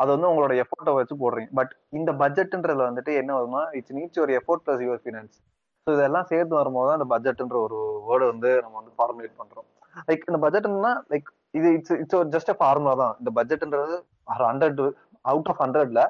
அது 0.00 0.10
வந்து 0.14 0.28
உங்களோட 0.30 0.52
எஃபோர்ட்டை 0.62 0.92
வச்சு 0.98 1.14
போடுறீங்க. 1.22 1.50
பட் 1.58 1.72
இந்த 1.98 2.10
பட்ஜெட்ன்றதுல 2.22 2.86
வந்துட்டு 2.90 3.12
என்ன 3.20 3.30
வருமா 3.38 3.62
it's 3.78 3.94
needs 3.98 4.18
your 4.18 4.32
effort 4.38 4.64
plus 4.66 4.84
your 4.86 5.02
finance 5.04 5.36
so 5.86 5.92
இதெல்லாம் 5.96 6.28
சேர்த்து 6.32 6.54
வரும்போது 6.58 6.88
தான் 6.88 6.98
இந்த 6.98 7.08
பட்ஜெட்ன்ற 7.14 7.56
ஒரு 7.66 7.78
வேர்டு 8.08 8.26
வந்து 8.32 8.50
நம்ம 8.64 8.76
வந்து 8.80 8.92
ஃபார்முலேட் 8.98 9.34
பண்றோம். 9.40 9.66
லைக் 10.08 10.22
இந்த 10.30 10.38
பட்ஜெட்னா 10.44 10.92
லைக் 11.12 11.26
இது 11.58 11.68
it's 11.78 11.96
it's 12.02 12.30
just 12.34 12.52
a 12.52 12.56
formula 12.60 12.94
தான். 13.02 13.14
இந்த 13.20 13.30
பட்ஜெட்ன்றது 13.38 13.96
ஹண்ட்ரட் 14.44 14.80
அவுட் 15.24 15.50
ஆஃப் 15.52 15.60
ஹண்ட்ரட்ல 15.64 16.00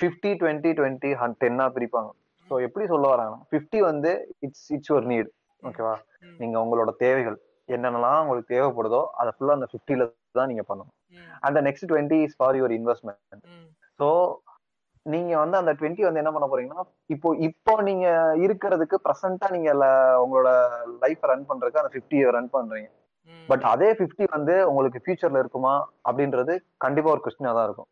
ஃபிஃப்டி 0.00 0.30
டுவெண்ட்டி 0.40 0.70
டுவெண்ட்டி 0.78 1.10
டென்னா 1.42 1.66
பிரிப்பாங்க. 1.76 2.10
ஸோ 2.50 2.54
எப்படி 2.66 2.84
சொல்ல 2.92 3.06
வராங்கன்னா 3.14 3.42
ஃபிஃப்டி 3.50 3.78
வந்து 3.90 4.10
இட்ஸ் 4.46 4.66
இட்ஸ் 4.76 4.90
யுவர் 4.92 5.08
நீட் 5.12 5.30
ஓகேவா 5.62 5.94
நீங்க 6.40 6.56
உங்களோட 6.64 6.90
தேவைகள் 7.04 7.36
என்னென்னலாம் 7.68 8.20
உங்களுக்கு 8.24 8.52
தேவைப்படுதோ 8.54 9.00
அதை 9.20 9.30
ஃபுல்லா 9.36 9.56
அந்த 9.58 9.68
ஃபிஃப்டில 9.72 10.04
தான் 10.38 10.50
நீங்க 10.52 10.64
பண்ணணும். 10.70 10.92
அந்த 11.46 11.58
next 11.66 11.88
twenty 11.90 12.18
is 12.26 12.36
for 12.38 12.58
your 12.58 12.74
investment 12.78 13.44
so 14.00 14.08
நீங்க 15.06 15.32
வந்து 15.42 15.56
அந்த 15.58 15.72
டுவெண்ட்டி 15.80 16.06
வந்து 16.06 16.20
என்ன 16.22 16.30
பண்ண 16.34 16.46
போறீங்கன்னா 16.50 16.84
இப்போ 17.14 17.28
இப்போ 17.48 17.72
நீங்க 17.88 18.06
இருக்கிறதுக்கு 18.46 18.96
ப்ரெசென்ட்டா 19.04 19.48
நீங்க 19.54 19.70
உங்களோட 20.22 20.50
லைஃப் 21.04 21.26
ரன் 21.30 21.48
பண்றதுக்கு 21.50 21.82
அந்த 21.82 21.92
ஃபிஃப்டி 21.94 22.20
ரன் 22.36 22.54
பண்றீங்க. 22.56 22.88
பட் 23.48 23.64
அதே 23.72 23.88
ஃபிஃப்டி 23.98 24.24
வந்து 24.34 24.54
உங்களுக்கு 24.70 25.02
ஃபியூச்சர்ல 25.04 25.42
இருக்குமா 25.42 25.74
அப்படின்றது 26.08 26.54
கண்டிப்பா 26.84 27.12
ஒரு 27.14 27.22
கொஸ்டினா 27.26 27.52
தான் 27.58 27.66
இருக்கும். 27.68 27.88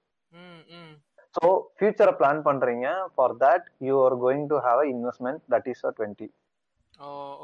ஸோ 1.35 1.45
ஃபியூச்சரை 1.77 2.13
பிளான் 2.19 2.41
பண்றீங்க 2.49 2.87
for 3.15 3.35
that 3.45 3.67
you 3.89 3.95
are 4.05 4.17
going 4.25 4.47
to 4.53 4.59
have 4.67 4.81
a 4.85 4.89
investment 4.95 5.41
that 5.55 5.69
is 5.73 5.85
a 5.89 5.93
twenty 5.99 6.29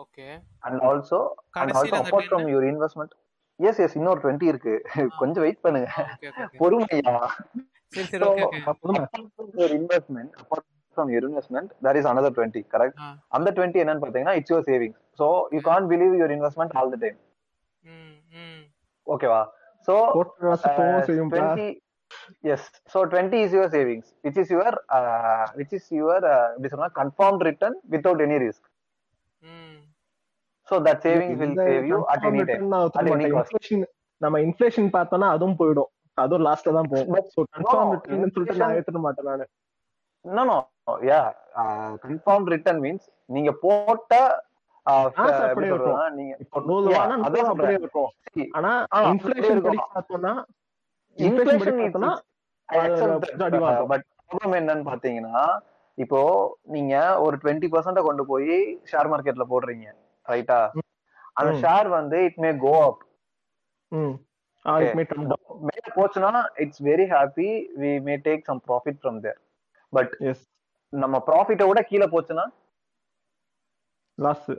okay 0.03 0.27
and 0.67 0.83
also 0.91 1.21
and 1.61 1.75
also 1.79 1.97
apart 2.03 2.29
from 2.31 2.47
your 2.53 2.69
investment 2.73 3.15
yes 3.61 3.81
yes 3.81 3.97
இன்னொரு 3.97 4.21
டுவெண்ட்டி 4.21 4.47
இருக்கு 4.47 4.75
கொஞ்சம் 5.19 5.45
வெயிட் 5.45 5.61
பண்ணுங்க 5.61 5.89
பொறுமையா 6.61 7.15
from 10.97 11.09
your 11.09 11.25
investment 11.25 11.69
there 11.81 11.97
is 11.97 12.05
another 12.05 12.31
20 12.33 12.63
correct 12.73 12.97
ஆ. 12.99 13.09
அந்த 13.29 13.49
20 13.53 13.83
என்னன்னு 13.83 14.03
பாத்தீங்கன்னா 14.05 14.35
it's 14.35 14.51
your 14.51 14.63
savings 14.63 14.97
so 15.19 15.27
you 15.53 15.63
can't 15.63 15.87
believe 15.89 16.15
your 16.15 16.31
investment 16.31 16.73
all 16.77 16.89
the 16.95 17.01
time 17.05 17.19
ம் 17.85 18.17
ம் 18.41 18.63
ஓகேவா 19.07 19.43
so 19.89 19.95
போட்டு 20.17 20.43
காசு 20.45 20.67
போகவும் 20.71 21.07
செய்யும் 21.09 21.31
20 21.35 21.69
yes 22.43 22.63
so 22.93 22.99
20 23.05 23.41
is 23.45 23.53
your 23.53 23.69
savings 23.71 24.07
which 24.25 24.39
is 24.43 24.51
your 24.51 24.71
uh, 24.97 25.45
which 25.59 25.73
is 25.79 25.85
your 25.93 26.19
uh, 26.33 26.47
எப்படி 26.55 26.73
சொன்னா 26.75 26.89
confirmed 27.01 27.43
return 27.49 27.75
without 27.95 28.21
any 28.27 28.39
risk 28.47 28.63
ம் 28.65 28.70
so 30.71 30.77
that 30.87 30.99
savings 31.07 31.39
will 31.43 31.57
save 31.69 31.87
you 31.93 31.99
at 32.15 32.25
any 32.31 32.45
time 32.51 32.75
at 32.81 33.01
any 33.15 33.31
cost. 33.37 33.51
Inflation 33.53 33.85
நம்ம 34.25 34.41
inflation 34.47 34.89
பார்த்தோம்னா 34.97 35.31
அதுவும் 35.37 35.59
போயிடும். 35.63 35.91
அதுவும் 36.25 36.47
லாஸ்ட்ல 36.49 36.73
தான் 36.79 36.91
போகும். 36.93 37.27
ஸோ 37.35 37.41
கன்ஃபார்ம் 37.57 37.93
ரிட்டர்ன் 37.95 38.35
சொல்லிட்டு 38.37 38.63
நான் 38.63 38.77
ஏத்துக்க 38.79 39.03
மாட்டேன் 39.07 39.29
நானு. 39.31 39.47
No 40.25 40.43
no. 40.49 40.57
Yeah 41.11 41.27
uh, 41.61 41.91
confirmed 42.07 42.49
return 42.55 42.79
means 42.85 43.03
நீங்க 43.35 43.51
போட்ட 43.63 44.15
uh, 44.87 45.07
நீங்க 46.19 46.33
இப்போ 46.45 46.61
நூறு 46.69 46.93
அதான் 47.27 47.51
அப்படியே. 47.53 47.79
இருக்கும். 47.83 48.11
ஆனா 48.59 48.73
இன்ஃபிளேஷன் 49.13 49.63
படி. 49.67 49.79
பார்த்தோம்னா 49.95 50.33
இன்ஃபிளேஷன் 51.19 51.63
படி 51.65 51.79
பார்த்தோம்னா 51.85 52.13
அது 52.75 54.59
என்னன்னு 54.61 54.87
பாத்தீங்கன்னா 54.91 55.45
இப்போ 55.99 56.21
நீங்க 56.75 56.95
ஒரு 57.25 57.37
டுவெண்ட்டி 57.43 57.69
பர்சன்ட 57.73 58.03
கொண்டு 58.09 58.25
போய் 58.33 58.53
ஷேர் 58.91 59.11
மார்க்கெட்ல 59.13 59.47
போடுறீங்க. 59.55 59.89
ரைட்டா 60.33 60.59
அந்த. 61.39 61.53
ஷேர் 61.63 61.89
வந்து 61.99 62.19
இட் 62.29 62.41
மே. 62.45 62.51
கோ 62.65 62.75
அப் 62.87 63.03
மேல 65.69 65.87
போச்சுன்னா 65.99 66.43
it's 66.65 66.83
very 66.89 67.07
happy 67.13 67.51
we 67.83 67.93
may 68.09 68.17
take 68.27 68.49
some 68.51 68.63
profit 68.69 68.99
from 69.03 69.21
there 69.27 69.39
but 69.93 70.13
நம்ம 70.93 71.17
ப்ராஃபிட்டை 71.27 71.67
விட 71.69 71.81
கீழே 71.91 72.07
போச்சுன்னா? 72.15 72.47
லாஸ். 74.19 74.51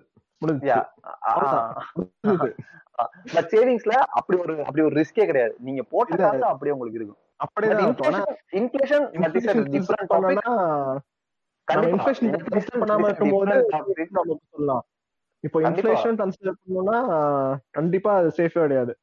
பட் 3.36 3.50
சேவிங்ஸ்ல 3.54 3.94
அப்படி 4.18 4.38
ஒரு 4.44 4.54
அப்படி 4.66 4.84
ஒரு 4.88 4.96
ரிஸ்கே 5.02 5.26
கிடையாது. 5.30 5.54
நீங்க 5.60 5.82
போட்ட. 5.92 6.16
காசு 6.22 6.46
அப்படியே 6.52 6.74
உங்களுக்கு 6.76 7.00
இருக்கும். 7.00 7.20
ஆனா 8.08 8.22
இன்ஃபிளேஷன் 8.60 9.06
பண்ணாம 12.82 13.06
இருக்கும்போது 13.10 13.56
நம்ம 14.18 14.38
சொல்லலாம் 14.54 14.84
இப்போ. 15.44 15.58
இன்ஃபிளேஷன் 15.62 16.18
கன்சிடர் 16.22 16.58
பண்ணோம்னா 16.62 16.98
கண்டிப்பா 17.72 18.16
அது 18.16 18.30
சேஃபே 18.38 18.60
கிடையாது. 18.64 18.94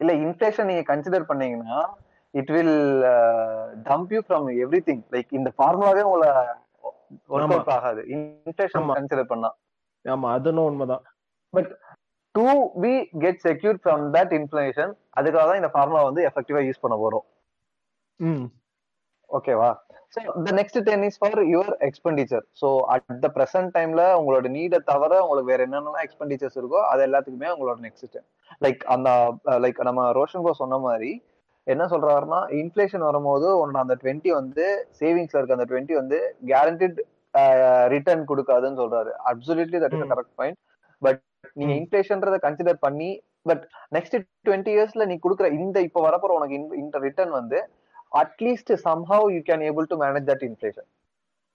இல்ல, 0.00 0.12
இன்ஃபிளேஷன் 0.14 0.68
நீங்க 0.70 0.84
கன்சிடர் 0.92 1.28
பண்ணீங்கன்னா 1.30 1.78
it 2.34 2.50
will 2.50 2.74
dump 3.88 4.12
you 4.14 4.20
from 4.28 4.46
everything 4.88 5.02
like 5.10 5.30
இந்த 5.30 5.52
ஃபார்முலாவே 5.58 6.02
உங்களை 6.02 6.28
ஒர்க். 7.28 7.52
அவுட் 7.52 7.72
ஆகாது. 7.76 8.02
இன்ஃபிளேஷன். 8.16 8.86
கன்சிடர் 8.98 9.30
பண்ணா. 9.32 9.50
ஆமா 10.04 10.28
அதுன்னு 10.36 10.64
உண்மைதான். 10.68 11.04
To 12.34 12.44
be 12.80 12.92
get 13.18 13.40
secure 13.44 13.78
from 13.84 14.04
that 14.16 14.32
inflation 14.32 14.92
அதுக்காக 15.20 15.46
தான் 15.48 15.56
இந்த 15.56 15.70
ஃபார்முலா 15.72 16.02
வந்து 16.02 16.22
எஃபெக்டிவா 16.28 16.60
யூஸ் 16.66 16.82
பண்ண 16.84 16.96
போறோம். 16.96 17.26
ஓகேவா 19.30 19.70
so 20.14 20.20
the 20.46 20.52
next 20.58 20.78
ten 20.88 21.04
is 21.08 21.18
for 21.20 21.40
your 21.52 21.72
expenditure 21.88 22.44
so 22.60 22.68
at 22.94 23.20
the 23.24 23.28
present 23.36 23.72
டைம்ல 23.76 24.04
உங்களோட 24.20 24.48
நீடை 24.56 24.78
தவிர 24.90 25.12
உங்களுக்கு 25.24 25.52
வேற 25.52 25.62
என்னென்ன 25.66 26.02
எக்ஸ்பெண்டிச்சர்ஸ் 26.06 26.58
இருக்கோ 26.60 26.80
அது 26.92 27.02
எல்லாத்துக்குமே 27.08 27.50
உங்களோட 27.54 27.78
நெக்ஸ்ட் 27.86 28.08
டென் 28.14 28.26
லைக் 28.62 28.82
அந்த 28.94 29.10
லைக் 29.64 29.80
நம்ம 29.90 30.06
ரோஷன் 30.18 30.46
கோ 30.46 30.54
சொன்ன 30.62 30.78
மாதிரி 30.78 31.12
என்ன 31.66 31.84
சொல்றாருன்னா 31.84 32.40
இன்ஃபிளேஷன் 32.60 33.06
வரும்போது 33.08 33.48
உன்னோட 33.60 33.80
அந்த 33.84 33.96
டுவெண்ட்டி 34.02 34.30
வந்து 34.40 34.64
சேவிங்ஸ்ல 35.00 35.38
இருக்க 35.38 35.58
அந்த 35.58 35.68
டுவெண்ட்டி 35.72 35.94
வந்து 35.94 36.18
கேரண்டிட் 36.52 37.00
ரிட்டர்ன் 37.94 38.22
கொடுக்காதுன்னு 38.30 38.80
சொல்றாரு. 38.82 39.10
Absolutely 39.30 39.80
that 39.82 39.96
is. 39.96 40.08
Correct 40.12 40.36
point 40.40 40.58
but 41.02 41.20
நீங்க. 41.58 41.72
இன்ஃபிளேஷன்றத 41.80 42.38
கன்சிடர் 42.46 42.80
பண்ணி 42.86 43.10
பட் 43.48 43.62
நெக்ஸ்ட் 43.96 44.16
டுவெண்ட்டி 44.46 44.72
இயர்ஸ்ல 44.76 45.04
நீ 45.10 45.16
கொடுக்குற 45.24 45.48
இந்த 45.60 45.78
இப்ப 45.88 46.00
வரப்போற 46.06 46.32
உனக்கு 46.38 46.56
இந்த 46.82 46.98
ரிட்டர்ன் 47.06 47.34
வந்து 47.38 47.60
at least 48.12 48.72
somehow 48.86 49.20
you 49.34 49.42
can 49.48 49.60
able 49.70 49.86
to 49.92 49.96
manage 50.04 50.26
that 50.30 50.42
inflation 50.50 50.86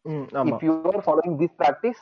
ம் 0.06 0.26
ஆமா 0.40 0.56
if 0.58 0.64
you 0.68 0.74
are 0.92 1.02
following 1.10 1.36
this 1.42 1.54
practice 1.62 2.00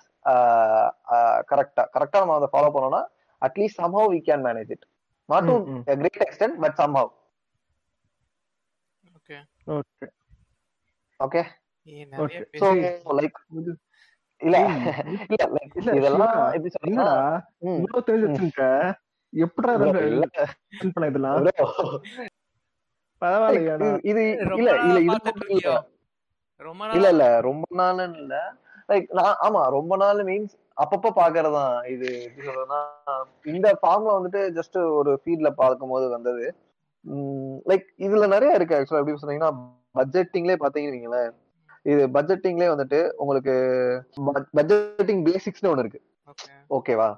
கரெக்டா 1.51 1.83
கரெக்டா 1.95 2.19
நம்ம 2.23 2.35
அதை 2.39 2.49
ஃபாலோ 2.53 2.69
பண்ணோம்னா 2.75 3.01
at least 3.41 3.79
somehow 3.83 4.05
we 4.15 4.19
can 4.29 4.41
manage 4.49 4.71
it 4.75 4.83
not 5.29 5.43
to 5.49 5.55
ம், 5.55 5.65
ம். 5.73 5.83
a 5.93 5.97
great 6.03 6.21
extent 6.27 6.55
but 6.65 6.73
somehow 6.81 7.07
okay 9.17 9.37
okay 11.19 11.41
so 12.61 12.67
பேசி 12.73 12.79
like 13.19 13.37
இல்ல. 14.41 14.57
இல்ல 15.27 15.43
இல்ல, 15.77 15.91
இதெல்லாம் 15.99 16.37
எப்படி 16.55 16.93
ம், 17.67 17.77
இவ்வளவு 17.79 18.07
தெரிஞ்சு 18.07 18.27
வச்சிருக்க 18.27 18.63
எப்படா 19.33 19.73
இதெல்லாம் 19.77 20.07
இல்ல, 20.13 20.25
explain 20.45 20.91
பண்ண 20.95 21.09
இதெல்லாம் 21.11 21.37
bro, 21.45 21.67
பரவாயில்லையா 23.23 23.75
இது 24.03 24.21
இல்ல 24.53 24.69
இல்ல 24.81 24.99
இது 25.01 25.19
இல்ல. 25.55 25.71
ரொம்ப 26.61 26.81
இல்ல 26.89 27.01
நாள் 27.01 27.11
இல்ல 27.11 27.23
ரொம்ப 27.47 27.65
நாள்னு 27.79 28.19
இல்ல. 28.19 28.35
லைக் 28.89 29.07
நான் 29.17 29.37
ஆமா 29.45 29.61
ரொம்ப 29.75 29.93
நாள் 30.01 30.19
மீன்ஸ் 30.27 30.53
அப்பப்ப 30.77 31.11
பாக்குறதுதான் 31.17 31.73
இது 31.93 32.07
எப்படி 32.25 32.45
சொல்றதுன்னா 32.47 32.79
இந்த 33.51 33.67
ஃபார்ம்ல 33.81 34.15
வந்துட்டு 34.17 34.41
ஜஸ்ட் 34.57 34.77
ஒரு 34.99 35.11
ஃபீல்ட்ல 35.21 35.49
பார்க்கும்போது 35.59 36.05
வந்தது. 36.09 36.45
லைக் 37.65 37.87
இதுல 38.05 38.27
நிறைய 38.33 38.57
இருக்கு 38.57 38.75
ஆக்சுவலா 38.77 39.01
எப்படி 39.03 39.21
சொன்னீங்கன்னா 39.23 39.51
பட்ஜெட்டிங்லேயே 39.95 40.59
பாத்தீங்கன்னு 40.61 41.23
இது 41.85 42.03
பட்ஜெட்டிங்லேயே 42.15 42.71
வந்துட்டு 42.73 42.99
உங்களுக்கு 43.17 43.55
பட்ஜெட்டிங் 44.59 45.23
பேசிக்ஸ்னு 45.25 45.71
ஒண்ணு 45.71 45.83
இருக்கு. 45.85 46.01
ஓகே. 46.27 46.49
ஓகேவா? 46.71 47.09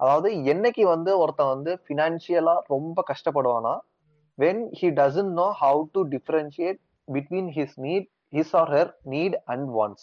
அதாவது 0.00 0.28
என்னைக்கு 0.52 0.82
வந்து 0.86 1.10
ஒருத்தன் 1.18 1.52
வந்து 1.52 1.70
பினான்சியலா 1.86 2.54
ரொம்ப 2.68 2.98
கஷ்டப்படுவானா 3.10 3.74
when 4.38 4.58
he 4.72 4.88
doesn't 4.92 5.32
know 5.32 5.50
how 5.54 5.90
to 5.94 6.00
differentiate 6.06 6.78
between 7.08 7.46
his 7.50 7.70
need 7.78 8.04
his 8.32 8.48
or 8.54 8.66
her 8.68 8.86
need 9.06 9.34
and 9.46 9.64
wants. 9.70 10.02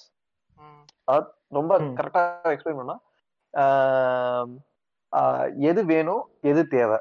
ரொம்ப 1.52 1.74
ம். 1.82 1.91
கரெக்டா 1.98 2.21
எக்ஸ்பிளைன் 2.54 2.80
பண்ணா 2.80 2.95
எது 5.69 5.82
வேணும் 5.91 6.24
எது 6.43 6.62
தேவை. 6.67 6.98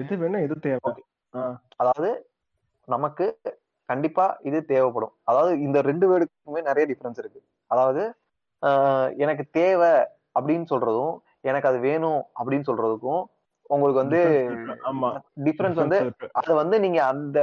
எது 0.00 0.14
வேணும் 0.22 0.42
எது 0.46 0.56
தேவை. 0.60 0.92
அதாவது 1.80 2.10
நமக்கு 2.88 3.26
கண்டிப்பா 3.88 4.26
இது 4.40 4.58
தேவைப்படும். 4.64 5.14
அதாவது 5.24 5.52
இந்த 5.60 5.78
ரெண்டு 5.80 6.06
வேர்டுக்குமே 6.10 6.62
நிறைய 6.62 6.84
டிஃபரன்ஸ் 6.90 7.20
இருக்கு. 7.22 7.40
அதாவது 7.70 8.02
ஆஹ், 8.62 9.08
எனக்கு 9.16 9.44
தேவை 9.58 9.90
அப்படின்னு 10.38 10.66
சொல்றதும் 10.70 11.14
எனக்கு 11.40 11.68
அது 11.70 11.78
வேணும் 11.80 12.20
அப்படின்னு 12.40 12.68
சொல்றதுக்கும் 12.68 13.22
உங்களுக்கு 13.74 14.02
வந்து 14.02 14.20
டிஃபரன்ஸ் 15.46 15.80
வந்து. 15.82 15.98
அத 16.40 16.54
வந்து 16.62 16.76
நீங்க 16.84 17.00
அந்த 17.12 17.38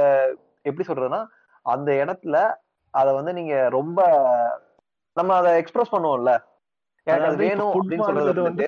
எப்படி 0.68 0.86
சொல்றதுன்னா 0.88 1.20
அந்த 1.66 1.90
இடத்துல 2.02 2.36
அத 2.94 3.08
வந்து 3.18 3.32
நீங்க 3.38 3.54
ரொம்ப 3.78 4.00
நம்ம 5.16 5.34
அத 5.40 5.48
எக்ஸ்பிரஸ் 5.62 5.92
பண்ணுவோம்ல. 5.94 6.32
எனக்கு 7.06 7.28
அது 7.28 7.38
வேணும் 7.44 7.72
அப்படின்னு 7.74 8.08
சொல்றது 8.08 8.42
வந்து 8.48 8.66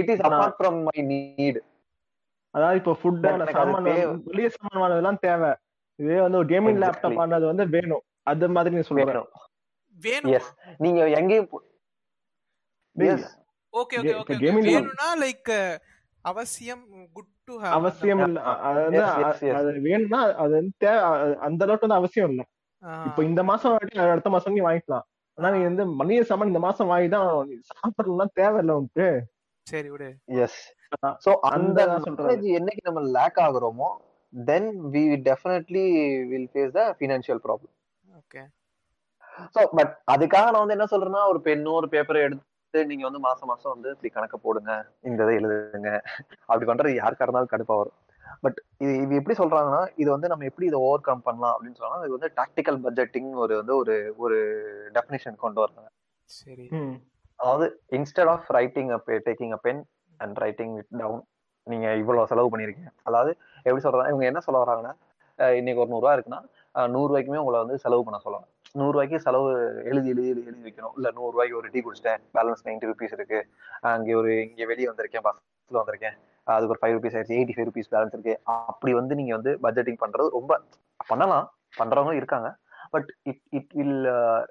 it 0.00 0.10
is 0.14 0.24
apart 0.28 0.56
from 0.58 0.78
my 0.88 0.98
need 1.12 1.60
அதாவது 2.54 2.78
இப்போ 2.80 2.92
ஃபுட் 3.00 3.24
வெளிய 4.28 4.48
சாமான் 4.56 5.22
தேவை. 5.26 5.50
இதே 5.98 6.20
வந்து 6.24 6.38
ஒரு 6.40 6.48
கேமிங். 6.52 6.78
லேப்டாப் 6.82 7.20
ஆனது 7.22 7.46
வந்து 7.50 7.64
வேணும். 7.76 8.04
அது 8.30 8.48
மாதிரி 8.56 8.74
நீ 8.76 8.82
சொல்ற 8.88 9.06
வேணும். 9.10 9.30
எஸ் 10.38 10.50
நீங்க 10.84 11.00
எங்கேயும் 11.20 11.48
ஓகே 13.74 13.96
ஓகே 14.00 14.12
ஓகே 14.20 14.36
வேணும்னா 14.42 15.08
லைக் 15.22 15.50
அவசியம் 16.30 16.82
குட் 17.16 17.32
டு 17.48 17.54
ஹேவ் 17.62 17.74
அவசியம் 17.78 18.22
இல்ல. 18.26 18.40
அது 19.58 19.70
வேணும்னா 19.86 20.20
அது 20.42 20.52
வந்து 20.58 20.74
தேவை 20.84 21.02
அந்த 21.48 21.60
அளவுக்கு 21.66 21.86
வந்து 21.86 22.00
அவசியம் 22.00 22.30
இல்ல. 22.32 22.42
இப்போ 23.08 23.20
இந்த 23.28 23.42
மாசம் 23.50 23.76
அடுத்த 24.08 24.30
மாசம் 24.34 24.56
நீ 24.56 24.62
வாங்கிக்கலாம். 24.66 25.06
ஆனா 25.38 25.48
நீ 25.54 25.60
வந்து 25.68 25.84
மளிகை 26.00 26.22
சாமான் 26.28 26.50
இந்த 26.52 26.62
மாசம் 26.66 26.90
வாங்கி 26.92 27.08
தான் 27.14 27.28
சாப்பிடலாம் 27.72 28.36
தேவையில்ல 28.40 28.76
உனக்கு. 28.80 29.06
சரி 29.66 29.88
விடு. 29.94 30.08
எஸ் 30.44 30.60
சோ 31.24 31.30
அந்த 31.48 31.78
அந்த 31.86 31.98
சொல்றது. 32.06 32.46
என்னைக்கு 32.58 32.82
நம்ம 32.88 33.00
lakh 33.16 33.40
ஆகுறோமோ 33.46 33.88
then 34.32 34.68
we 34.94 35.02
definitely 35.28 35.84
will 36.30 36.48
face 36.52 36.72
the 36.78 36.84
financial 36.98 37.42
problem 37.46 37.74
okay 38.04 38.42
so 39.54 39.60
but 39.78 39.92
அதுக்காக 40.14 40.46
நான் 40.52 40.62
வந்து 40.62 40.76
என்ன 40.76 40.88
சொல்றேன்னா 40.92 41.22
ஒரு 41.32 41.40
பெண்ணோ 41.46 41.74
ஒரு 41.80 41.88
பேப்பரை 41.94 42.22
எடுத்து 42.26 42.44
நீங்க 42.74 43.04
வந்து 43.06 43.20
மாசம் 43.20 43.50
மாசம் 43.50 43.72
வந்து 43.74 43.88
இப்படி 43.94 44.10
கணக்கு 44.10 44.38
போடுங்க 44.38 44.72
இந்த 45.04 45.20
இதை 45.22 45.34
எழுதுங்க. 45.40 45.90
அப்படி 46.48 46.66
பண்றது 46.70 46.92
யாருக்கா 46.94 47.24
இருந்தாலும் 47.24 47.52
கடுப்பா 47.52 47.76
வரும். 47.80 47.96
பட் 48.44 48.58
இது 48.82 48.92
இது 49.02 49.12
எப்படி 49.20 49.34
சொல்றாங்கன்னா 49.38 49.82
இது 50.02 50.08
வந்து 50.14 50.30
நம்ம 50.32 50.46
எப்படி 50.48 50.66
இதை 50.68 50.78
ஓவர் 50.86 51.06
கம் 51.06 51.24
பண்ணலாம் 51.28 51.54
அப்படின்னு 51.54 51.78
சொன்னா 51.78 52.06
இது 52.06 52.16
வந்து 52.16 52.30
டாக்டிக்கல் 52.38 52.78
பட்ஜெட்டிங் 52.84 53.30
ஒரு 53.44 53.54
வந்து 53.60 53.74
ஒரு 53.76 53.94
ஒரு 54.18 54.36
டெஃபினேஷன் 54.96 55.38
கொண்டு 55.44 55.62
வராங்க 55.62 55.88
சரி. 56.30 56.66
அதாவது 57.38 57.66
instead 57.92 58.30
of 58.34 58.48
writing 58.58 58.90
taking 59.28 59.54
a 59.56 59.60
pen 59.66 59.82
and 60.20 60.38
writing 60.44 60.74
it 60.80 60.92
down 61.02 61.22
நீங்க 61.66 61.88
இவ்வளவு 62.02 62.30
செலவு 62.30 62.52
பண்ணிருக்கீங்க 62.52 62.92
அதாவது 63.02 63.30
எப்படி 63.66 63.82
சொல்றாங்க 63.86 64.12
இவங்க 64.12 64.26
என்ன 64.30 64.42
சொல்ல 64.46 64.60
வராங்கன்னா 64.64 64.94
இன்னைக்கு 65.58 65.82
ஒரு 65.82 65.92
நூறுரூவா 65.92 66.14
இருக்குன்னா 66.16 66.40
நூறு 66.92 67.08
ரூபாய்க்குமே 67.10 67.42
உங்களை 67.42 67.58
வந்து 67.64 67.76
செலவு 67.84 68.04
பண்ண 68.06 68.18
சொல்லலாம் 68.18 68.46
நூறு 68.72 68.92
ரூபாய்க்கு 68.92 69.20
செலவு 69.20 69.50
எழுதி 69.84 70.08
எழுதி 70.08 70.28
எழுதி 70.28 70.46
எழுதி 70.46 70.70
வைக்கணும். 70.70 70.94
இல்ல 70.94 71.10
நூறு 71.10 71.30
ரூபாய்க்கு 71.30 71.56
ஒரு 71.56 71.68
டீ 71.72 71.80
குடிச்சிட்டேன். 71.80 72.20
பேலன்ஸ் 72.34 72.64
நைன்டி 72.64 72.86
ருபீஸ் 72.90 73.12
இருக்கு. 73.12 73.46
அங்கே 73.80 74.14
ஒரு 74.14 74.48
இங்க 74.48 74.66
வெளியே 74.66 74.88
வந்திருக்கேன் 74.88 75.24
பஸ்ல 75.26 75.78
வந்திருக்கேன். 75.80 76.16
அதுக்கு 76.44 76.74
ஒரு 76.74 76.78
ஃபைவ் 76.82 76.94
ருபீஸ் 76.96 77.16
ஆயிடுச்சு 77.16 77.36
எயிட்டி 77.38 77.54
ஃபைவ் 77.56 77.68
ருபீஸ் 77.70 77.90
பேலன்ஸ் 77.90 78.14
இருக்கு. 78.16 78.40
அப்படி 78.42 78.92
வந்து 78.94 79.14
நீங்க 79.14 79.34
வந்து 79.38 79.52
பட்ஜெட்டிங் 79.62 80.02
பண்றது 80.06 80.28
ரொம்ப 80.38 80.60
பண்ணலாம். 81.06 81.46
பண்றவங்க 81.78 82.12
இருக்காங்க. 82.12 82.56
பட் 82.90 83.08
இட் 83.22 83.40
இட் 83.50 83.72
வில் 83.78 83.98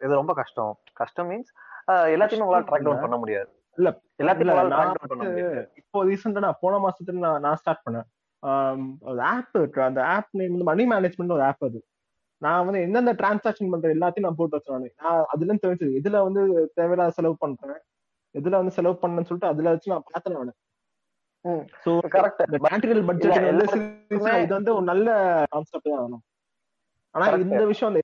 இது 0.03 0.13
ரொம்ப 0.21 0.33
கஷ்டம். 0.33 0.73
கஷ்டம் 0.93 1.29
மீன்ஸ் 1.29 1.51
எல்லாத்தையுமே 1.91 2.43
உங்களால 2.45 2.65
ட்ராக் 2.69 2.83
டவுன் 2.87 3.05
பண்ண 3.05 3.17
முடியாது. 3.17 3.49
இல்ல, 3.77 3.89
எல்லாத்தையும் 4.23 5.65
இப்போ 5.75 6.05
ரீசெண்டா 6.05 6.39
நான் 6.45 6.61
போன 6.61 6.75
மாசத்துல 6.85 7.17
நான் 7.25 7.39
நான் 7.39 7.55
ஸ்டார்ட் 7.55 7.83
பண்ணேன். 7.85 8.07
ஆப் 9.19 9.55
இருக்கு. 9.59 9.81
அந்த 9.81 10.05
ஆப் 10.05 10.31
நேம் 10.31 10.57
வந்து 10.57 10.63
மணி 10.63 10.83
மேனேஜ்மெண்ட் 10.89 11.31
ஒரு 11.31 11.43
ஆப் 11.43 11.63
அது. 11.63 11.79
நான் 12.41 12.65
வந்து 12.65 12.79
எந்தெந்த 12.85 13.11
டிரான்சாக்ஷன் 13.19 13.71
பண்ற 13.73 13.87
எல்லாத்தையும் 13.95 14.25
நான் 14.25 14.39
போட்டு 14.39 14.57
வச்சேன் 14.57 14.75
நான். 14.77 14.89
அதுல 15.31 15.45
இருந்து 15.45 15.63
தெரிஞ்சது 15.65 15.97
இதுல 15.99 16.17
வந்து 16.27 16.41
தேவையில்லாத 16.77 17.13
செலவு 17.17 17.35
பண்றேன் 17.43 17.79
எதுல 18.35 18.59
வந்து 18.61 18.73
செலவு 18.77 18.95
பண்ணேன்னு 19.01 19.27
சொல்லிட்டு 19.29 19.51
அதுல 19.51 19.71
வச்சு 19.73 19.93
நான் 19.93 20.07
பார்த்தேன் 20.09 20.35
நானு. 20.37 20.51
சோ 21.83 21.91
கரெக்ட் 22.15 22.41
மேட்டீரியல் 22.65 23.05
பட்ஜெட் 23.09 23.47
இது 24.43 24.53
வந்து 24.57 24.71
ஒரு 24.77 24.85
நல்ல 24.91 25.07
கான்செப்ட் 25.53 25.87
தான் 25.87 25.99
ஆகணும் 25.99 26.23
ஆனா. 27.15 27.25
இந்த 27.45 27.63
விஷயம் 27.71 27.95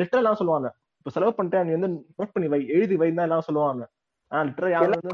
லிட்டரல் 0.00 0.22
எல்லாம் 0.22 0.40
சொல்லுவாங்க. 0.40 0.68
இப்ப 1.00 1.12
செலவு 1.16 1.34
பண்ணிட்டேன் 1.36 1.66
நீ 1.66 1.72
வந்து 1.76 1.90
நோட் 2.18 2.34
பண்ணி 2.34 2.48
வை 2.54 2.60
எழுதி 2.76 2.96
வை 3.02 3.08
தான் 3.10 3.28
எல்லாம் 3.28 3.46
சொல்லுவாங்க. 3.48 3.84
ஆனா 4.32 4.40
யாரும் 4.74 5.04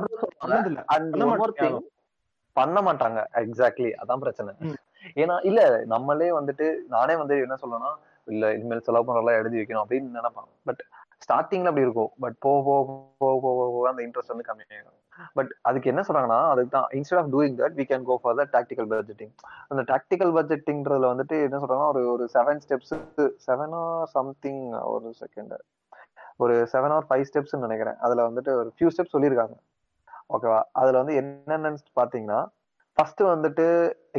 பண்ண 2.56 2.78
மாட்டாங்க. 2.86 3.18
எக்ஸாக்ட்லி 3.42 3.90
அதான் 4.02 4.22
பிரச்சனை. 4.22 4.52
ஏன்னா 5.22 5.34
இல்ல 5.48 5.60
நம்மளே 5.94 6.28
வந்துட்டு 6.38 6.66
நானே 6.94 7.14
வந்து 7.22 7.34
என்ன 7.44 7.56
சொல்லணும்னா 7.62 7.90
இல்ல 8.26 8.52
இனிமேல் 8.54 8.86
செலவு 8.88 9.06
பண்றதெல்லாம் 9.08 9.40
எழுதி 9.40 9.58
வைக்கணும் 9.60 9.82
அப்படின்னு 9.84 10.18
நினைப்பாங்க. 10.18 10.50
பட் 10.68 10.82
ஸ்டார்டிங்ல 11.24 11.70
அப்படி 11.70 11.86
இருக்கும். 11.86 12.10
பட் 12.22 12.36
போக 12.46 12.58
போக 12.68 12.80
போக 13.22 13.34
போக 13.44 13.66
போக 13.74 13.88
அந்த 13.88 14.02
இன்ட்ரெஸ்ட் 14.06 14.32
வந்து 14.34 14.48
கம்மியாகும் 14.48 14.94
பட் 15.36 15.50
அதுக்கு 15.62 15.90
என்ன 15.92 16.02
சொல்றாங்கன்னா 16.06 16.40
அதுக்கு 16.52 16.70
தான் 16.70 16.88
instead 16.96 17.20
of 17.20 17.30
doing 17.34 17.54
that 17.60 17.76
we 17.80 17.84
can 17.90 18.04
go 18.08 18.14
for 18.22 18.36
the 18.40 18.44
tactical 18.56 18.88
budgeting 18.90 19.32
அந்த 19.70 19.82
டாக்டிக்கல் 19.92 20.32
பட்ஜெட்டிங்றதுல 20.38 21.08
வந்துட்டு 21.12 21.36
என்ன 21.46 21.60
சொல்றாங்கன்னா 21.62 21.92
ஒரு 21.94 22.02
ஒரு 22.14 22.24
செவன் 22.34 22.60
ஸ்டெப்ஸ் 22.64 22.94
செவனோ 23.46 23.84
சம்திங் 24.16 24.62
ஒரு 24.94 25.14
செகண்ட் 25.22 25.54
ஒரு 26.44 26.54
செவன் 26.72 26.94
ஆர் 26.96 27.06
ஃபைவ் 27.10 27.26
ஸ்டெப்ஸ் 27.28 27.54
நினைக்கிறேன். 27.64 27.98
அதுல 28.04 28.28
வந்துட்டு 28.28 28.50
ஒரு 28.60 28.68
ஃபியூ 28.76 28.90
ஸ்டெப்ஸ் 28.94 29.14
சொல்லியிருக்காங்க. 29.14 29.56
ஓகேவா 30.34 30.60
அதுல 30.72 30.98
வந்து 31.02 31.14
என்னென்னு 31.22 31.80
பாத்தீங்கன்னா 32.00 32.40
ஃபர்ஸ்ட் 32.96 33.22
வந்துட்டு 33.34 33.66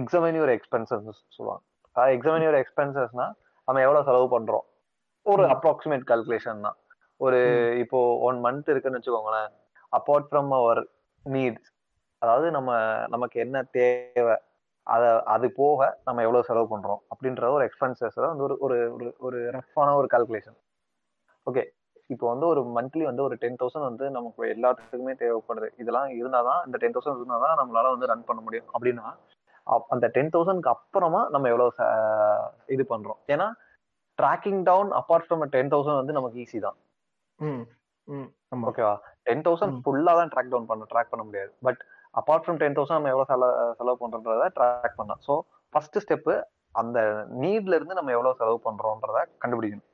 எக்ஸாமின் 0.02 0.38
யுவர் 0.40 0.54
எக்ஸ்பென்சஸ் 0.56 1.06
சொல்லுவாங்க. 1.38 1.64
எக்ஸாமின் 1.96 2.46
யுவர் 2.46 2.60
எக்ஸ்பென்சஸ்னா 2.64 3.28
நம்ம 3.68 3.82
எவ்வளவு 3.86 4.08
செலவு 4.10 4.28
பண்றோம்? 4.36 4.66
ஒரு 5.26 5.44
அப்ராக்சிமேட் 5.54 6.06
கால்குலேஷன் 6.12 6.66
தான். 6.68 6.78
ஒரு 7.20 7.40
இப்போ 7.84 8.00
ஒன் 8.28 8.38
மந்த் 8.46 8.72
இருக்குன்னு 8.74 9.00
வச்சுக்கோங்களேன். 9.00 9.50
அப்பார்ட் 9.98 10.28
ஃப்ரம் 10.30 10.52
அவர் 10.60 10.82
நீட்ஸ் 11.26 11.70
அதாவது 12.22 12.48
நம்ம 12.52 12.72
நமக்கு 13.08 13.38
என்ன 13.46 13.58
தேவை 13.78 14.36
அத 14.88 15.04
அது 15.34 15.48
போக 15.52 15.80
நம்ம 16.06 16.22
எவ்வளவு 16.26 16.48
செலவு 16.50 16.68
பண்றோம் 16.74 17.02
அப்படின்ற 17.12 17.50
ஒரு 17.56 17.64
எக்ஸ்பென்சஸ் 17.68 18.18
வந்து 18.26 18.46
ஒரு 18.46 18.56
ஒரு 18.66 19.10
ஒரு 19.28 19.40
ரஃப்பான 19.58 19.96
ஒரு 19.96 20.08
கால்குலேஷன் 20.14 20.58
ஓகே 21.48 21.64
இப்போ 22.10 22.26
வந்து 22.28 22.46
ஒரு 22.48 22.62
மந்த்லி 22.76 23.04
வந்து 23.04 23.24
ஒரு 23.24 23.36
டென் 23.36 23.58
தௌசண்ட் 23.62 23.90
வந்து 23.90 24.06
நமக்கு 24.10 24.44
எல்லாத்துக்குமே 24.56 25.14
தேவைப்படுது. 25.24 25.68
இதெல்லாம் 25.78 26.10
இருந்தாதான் 26.20 26.62
இந்த 26.66 26.78
டென் 26.78 26.96
தௌசண்ட் 26.96 27.20
இருந்தாதான் 27.20 27.58
நம்மளால 27.62 27.92
வந்து 27.96 28.10
ரன் 28.12 28.28
பண்ண 28.30 28.42
முடியும். 28.42 28.70
அப்படின்னா 28.74 29.06
அந்த 29.94 30.06
டென் 30.16 30.32
தௌசண்ட்க்கு 30.36 30.72
அப்புறமா 30.76 31.22
நம்ம 31.34 31.50
எவ்வளவு 31.54 31.72
இது 32.76 32.84
பண்றோம். 32.94 33.20
ஏன்னா 33.34 33.48
tracking 34.20 34.62
down 34.70 34.92
apart 35.00 35.26
from 35.28 35.44
ten 35.56 35.72
thousand 35.74 36.02
வந்து 36.02 36.18
நமக்கு 36.18 36.42
ஈஸி 36.44 36.60
தான். 36.68 36.78
ஓகேவா 38.70 38.96
டென் 39.28 39.44
தௌசண்ட் 39.48 39.76
ஃபுல்லா 39.86 40.14
தான் 40.20 40.32
ட்ராக் 40.34 40.52
டவுன் 40.54 40.70
பண்ண 40.70 40.88
ட்ராக் 40.92 41.12
பண்ண 41.14 41.24
முடியாது. 41.30 41.52
But 41.68 41.82
apart 42.22 42.46
from 42.46 42.60
ten 42.62 42.78
thousand 42.78 42.98
நம்ம 43.00 43.12
எவ்வளவு 43.14 43.30
செலவு 43.32 43.74
செலவு 43.80 43.98
பண்றத 44.04 44.48
ட்ராக் 44.58 44.98
பண்ணலாம் 45.00 45.22
ஸோ 45.28 45.36
ஃபர்ஸ்ட் 45.74 46.00
ஸ்டெப் 46.06 46.32
அந்த 46.82 47.00
நீட்ல 47.44 47.78
இருந்து 47.80 47.98
நம்ம 48.00 48.12
எவ்வளவு 48.16 48.40
செலவு 48.40 48.60
பண்றோம்ன்றத 48.68 49.20
கண்டுபிடிக்கணும். 49.44 49.88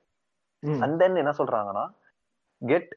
அண்ட் 0.84 0.96
தென் 1.02 1.22
என்ன 1.22 1.32
சொல்றாங்கன்னா 1.40 1.86
get 2.62 2.92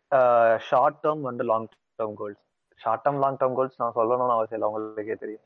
short 0.68 0.98
term 1.04 1.24
and 1.30 1.42
long 1.50 1.68
term 2.00 2.16
goals 2.20 2.42
short 2.80 3.04
term 3.04 3.20
long 3.24 3.38
term 3.40 3.56
goals 3.58 3.80
நான் 3.82 3.96
சொல்லணும்னு 3.98 4.36
அவசியம் 4.36 4.58
இல்லை 4.58 4.68
உங்களுக்கே 4.70 5.16
தெரியும். 5.24 5.44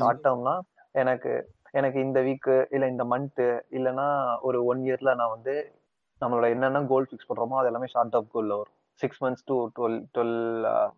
ஷார்ட் 0.00 0.24
டேர்ம்னா 0.24 0.54
எனக்கு 0.94 1.32
எனக்கு 1.74 1.98
இந்த 2.00 2.18
வீக்கு 2.26 2.56
இல்ல 2.74 2.84
இந்த 2.86 3.04
மந்த் 3.12 3.42
இல்லைன்னா 3.76 4.06
ஒரு 4.42 4.58
ஒன் 4.64 4.82
இயர்ல 4.86 5.12
நான் 5.20 5.34
வந்து 5.36 5.54
நம்மளோட 6.22 6.48
என்னென்ன 6.54 6.82
கோல் 6.90 7.08
ஃபிக்ஸ் 7.08 7.28
பண்றோமோ 7.28 7.58
அது 7.60 7.70
எல்லாமே 7.70 7.88
ஷார்ட் 7.92 8.12
டேர்ம் 8.14 8.32
கோல்ல 8.34 8.56
வரும். 8.58 8.76
Six 9.00 9.20
months 9.22 9.46
to 9.48 9.56
twelve 9.76 9.96
twelve 10.14 10.36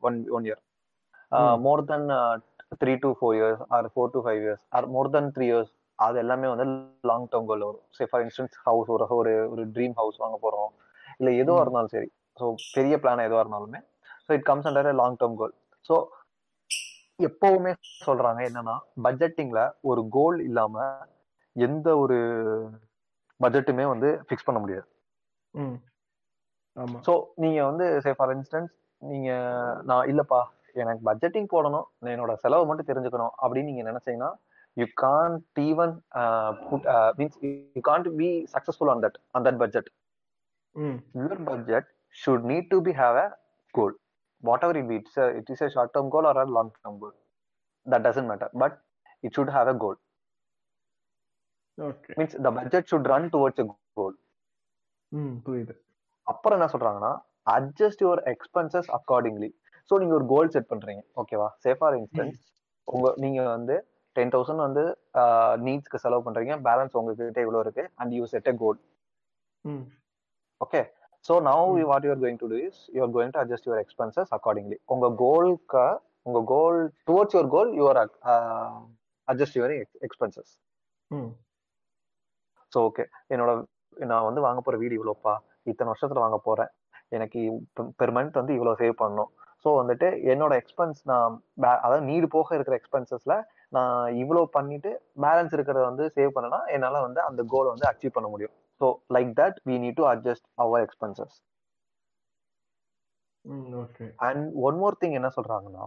one 0.03 0.17
one 0.37 0.47
year 0.49 0.63
more 1.67 1.83
than 1.91 2.07
three 2.83 2.93
to 3.05 3.11
four 3.19 3.37
years 3.39 3.63
or 3.71 3.89
four 3.95 4.13
to 4.15 4.21
five 4.25 4.41
years 4.45 4.63
or 4.77 4.89
more 4.97 5.11
than 5.15 5.31
three 5.37 5.47
years 5.51 5.73
அது 5.99 6.17
எல்லாமே 6.23 6.47
வந்து 6.53 6.67
லாங் 7.11 7.27
டேர்ம் 7.33 7.49
கோல் 7.51 7.65
வரும். 7.67 7.85
சே 7.97 8.05
ஃபார் 8.11 8.23
இன்ஸ்டன்ஸ் 8.25 8.55
ஹவுஸ் 8.67 8.89
ஒரு 8.95 9.07
ஒரு 9.19 9.33
ஒரு 9.53 9.65
dream 9.77 9.95
house 10.01 10.19
வாங்க 10.23 10.37
போறோம். 10.45 10.71
இல்ல 11.21 11.31
எதுவா 11.43 11.61
இருந்தாலும் 11.65 11.95
சரி. 11.95 12.09
ஸோ 12.41 12.45
பெரிய 12.77 12.95
பிளான் 13.03 13.27
எதுவா 13.27 13.43
இருந்தாலுமே 13.45 13.81
so 14.27 14.33
it 14.39 14.47
comes 14.51 14.67
under 14.71 14.99
long 15.03 15.19
term 15.21 15.39
goal 15.41 15.55
so 15.85 15.97
எப்பவுமே 17.19 17.73
சொல்றாங்க 18.07 18.41
என்னன்னா 18.49 18.75
பட்ஜெட்டிங்ல 19.05 19.61
ஒரு 19.91 20.03
கோல் 20.17 20.39
இல்லாம 20.49 20.85
எந்த 21.57 21.89
ஒரு 21.99 22.17
பட்ஜெட்டுமே 23.41 23.85
வந்து 23.93 24.09
ஃபிக்ஸ் 24.27 24.47
பண்ண 24.47 24.59
முடியாது. 24.61 24.87
ஸோ 27.07 27.13
நீங்க 27.43 27.59
வந்து 27.65 27.87
சே 28.05 28.13
ஃபார் 28.19 28.33
இன்ஸ்டன்ஸ் 28.37 28.73
நீங்க 29.03 29.31
நான் 29.83 30.09
இல்லப்பா 30.13 30.41
எனக்கு 30.83 31.03
பட்ஜெட்டிங் 31.05 31.49
போடணும் 31.53 31.87
என்னோட 32.15 32.33
செலவை 32.45 32.65
மட்டும் 32.67 32.91
தெரிஞ்சுக்கணும் 32.91 33.35
அப்படின்னு 33.43 33.71
நீங்க 33.71 33.85
நினைச்சீங்கன்னா 33.91 34.31
you 34.77 34.87
can't 35.05 35.61
even 35.67 35.93
means 37.19 37.37
you 37.77 37.83
can't 37.91 38.09
be 38.23 38.31
successful 38.55 38.91
on 38.95 39.05
that 39.07 39.19
on 39.37 39.47
that 39.49 39.61
budget 39.63 39.91
your 41.19 41.43
budget 41.51 41.89
should 42.17 42.47
need 42.53 42.69
to 42.75 42.81
be 42.89 42.95
have 43.03 43.19
a 43.25 43.29
goal 43.75 43.95
whatever 44.49 44.75
it 44.81 44.87
be, 44.89 44.97
it's 44.97 45.17
a, 45.17 45.27
it 45.41 45.49
is 45.49 45.61
a 45.67 45.71
short 45.71 45.91
term 45.95 46.09
goal 46.11 46.27
or 46.27 46.37
a 46.43 46.47
long 46.57 46.71
term 46.79 46.95
goal. 47.03 47.15
That 47.87 48.03
doesn't 48.03 48.29
matter, 48.29 48.49
but 48.55 48.73
it 49.25 49.33
should 49.35 49.51
have 49.51 49.69
a 49.69 49.75
goal. 49.75 49.97
Okay. 51.79 52.15
Means 52.19 52.35
the 52.39 52.53
budget 52.59 52.89
should 52.91 53.07
run 53.07 53.25
towards 53.37 53.59
a 53.59 53.69
goal. 53.99 54.15
புரியுது 55.47 55.75
அப்புறம் 56.27 56.57
என்ன 56.59 56.67
சொல்றாங்கன்னா 56.73 57.11
adjust 57.57 58.03
your 58.05 58.21
expenses 58.33 58.89
accordingly 58.97 59.51
so 59.91 59.95
நீங்க 60.03 60.15
ஒரு 60.19 60.27
கோல் 60.33 60.51
set 60.55 60.71
பண்றீங்க 60.71 61.03
ஓகேவா 61.21 61.49
say 61.65 61.73
for 61.79 61.95
instance 61.99 62.41
உங்க 62.89 63.09
நீங்க 63.25 63.41
வந்து 63.57 63.77
டென் 64.17 64.33
தௌசண்ட் 64.35 64.65
வந்து 64.67 64.85
நீட்ஸ்க்கு 65.67 66.03
செலவு 66.05 66.25
பண்றீங்க 66.27 66.57
பேலன்ஸ் 66.69 66.97
உங்ககிட்ட 67.01 67.41
இவ்வளவு 67.47 67.65
இருக்கு 67.67 67.85
and 68.01 68.15
you 68.19 68.25
set 68.33 68.51
a 68.53 68.55
goal 68.63 68.81
okay 70.61 70.83
so 71.25 71.35
now 71.49 71.85
what 71.91 72.07
you're 72.07 72.23
going 72.25 72.41
to 72.43 72.49
do 72.53 72.59
is 72.69 72.81
you're 72.97 73.13
going 73.17 73.33
to 73.37 73.41
adjust 73.43 73.69
your 73.69 73.83
expenses 73.85 74.33
accordingly 74.39 74.79
உங்க 74.95 75.09
கோல்க்கு 75.23 75.87
உங்க 76.23 76.41
goal 76.53 76.79
towards 77.09 77.35
your 77.37 77.51
goal 77.55 77.71
your 77.81 78.01
adjust 79.29 79.57
your 79.61 79.75
expenses 80.09 80.53
so 82.73 82.81
okay 82.89 83.05
என்னோட 83.33 83.51
நான் 84.05 84.27
வந்து 84.29 84.41
வாங்க 84.45 84.61
போற 84.61 84.77
வீடு 84.83 84.97
இவ்வளோப்பா. 84.99 85.35
இத்தனை 85.71 85.89
வருஷத்துல 85.91 86.23
வாங்க 86.23 86.39
போறேன். 86.47 86.71
எனக்கு 87.17 87.41
பெர் 88.01 88.13
மந்த் 88.17 88.39
வந்து 88.41 88.55
இவ்வளோ 88.57 88.73
சேவ் 88.81 88.95
பண்ணணும். 89.03 89.31
ஸோ 89.65 89.69
வந்துட்டு 89.81 90.09
என்னோட 90.33 90.55
எக்ஸ்பென்ஸ் 90.63 90.99
நான் 91.11 91.35
அதாவது 91.85 92.03
நீடு 92.09 92.27
போக 92.35 92.57
இருக்கிற 92.57 92.77
எக்ஸ்பென்சஸ்ல 92.81 93.35
நான் 93.75 94.17
இவ்வளோ 94.23 94.43
பண்ணிட்டு 94.53 94.91
பேலன்ஸ் 95.25 95.55
இருக்கிறத 95.57 95.85
வந்து 95.85 96.05
சேவ் 96.17 96.35
பண்ணனா 96.37 96.61
என்னால 96.75 97.01
வந்து 97.01 97.21
அந்த 97.23 97.41
கோலை 97.53 97.69
வந்து 97.71 97.89
அச்சீவ் 97.91 98.17
பண்ண 98.17 98.29
முடியும். 98.29 98.55
So 98.81 98.87
like 99.15 99.31
that 99.41 99.59
we 99.69 99.77
need 99.85 99.99
to 100.01 100.07
adjust 100.13 100.47
our 100.57 100.85
expenses 100.87 101.37
and 104.27 104.45
one 104.67 104.79
more 104.79 104.99
thing 105.01 105.17
என்ன 105.19 105.31
சொல்றாங்கன்னா 105.37 105.87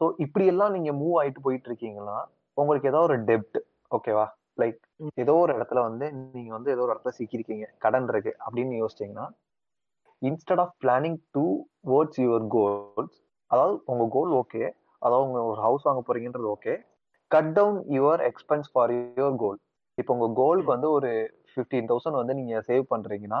ஸோ 0.00 0.04
இப்படி 0.24 0.44
எல்லாம் 0.46 0.74
நீங்க 0.76 0.90
மூவ் 1.00 1.16
ஆயிட்டு 1.20 1.44
போயிட்டு 1.46 1.68
இருக்கீங்கன்னா 1.70 2.18
உங்களுக்கு 2.56 2.90
ஏதோ 2.92 3.00
ஒரு 3.00 3.16
டெப்ட் 3.28 3.58
ஓகேவா 3.90 4.26
லைக் 4.58 4.80
ஏதோ 5.22 5.34
ஒரு 5.42 5.52
இடத்துல 5.56 5.80
வந்து 5.86 6.06
நீங்க 6.34 6.50
வந்து 6.56 6.72
ஏதோ 6.72 6.82
ஒரு 6.84 6.92
இடத்துல 6.94 7.14
சிக்கிருக்கீங்க 7.18 7.66
கடன் 7.78 8.08
இருக்கு 8.12 8.32
அப்படின்னு 8.46 8.80
யோசிச்சீங்கன்னா 8.82 9.26
instead 10.22 10.62
of 10.64 10.74
planning 10.82 11.18
towards 11.90 12.20
your 12.24 12.46
goals 12.56 13.16
அதாவது 13.50 13.76
உங்க 13.86 14.04
கோல் 14.16 14.32
ஓகே 14.40 14.62
அதாவது 15.02 15.26
உங்க 15.26 15.40
ஒரு 15.50 15.60
ஹவுஸ் 15.60 15.86
வாங்க 15.88 16.02
போறீங்கன்றது 16.06 16.48
okay 16.54 16.74
cut 17.30 17.52
down 17.52 17.78
your 17.96 18.22
expense 18.30 18.68
for 18.72 18.92
your 19.18 19.36
goal 19.36 19.58
இப்போ 19.98 20.12
உங்க 20.16 20.28
கோலுக்கு 20.40 20.70
வந்து 20.74 20.88
ஒரு 20.90 21.10
ஃபிஃப்டீன் 21.50 21.88
தௌசண்ட் 21.90 22.20
வந்து 22.20 22.34
நீங்க 22.34 22.54
சேவ் 22.68 22.84
பண்றீங்கன்னா 22.92 23.40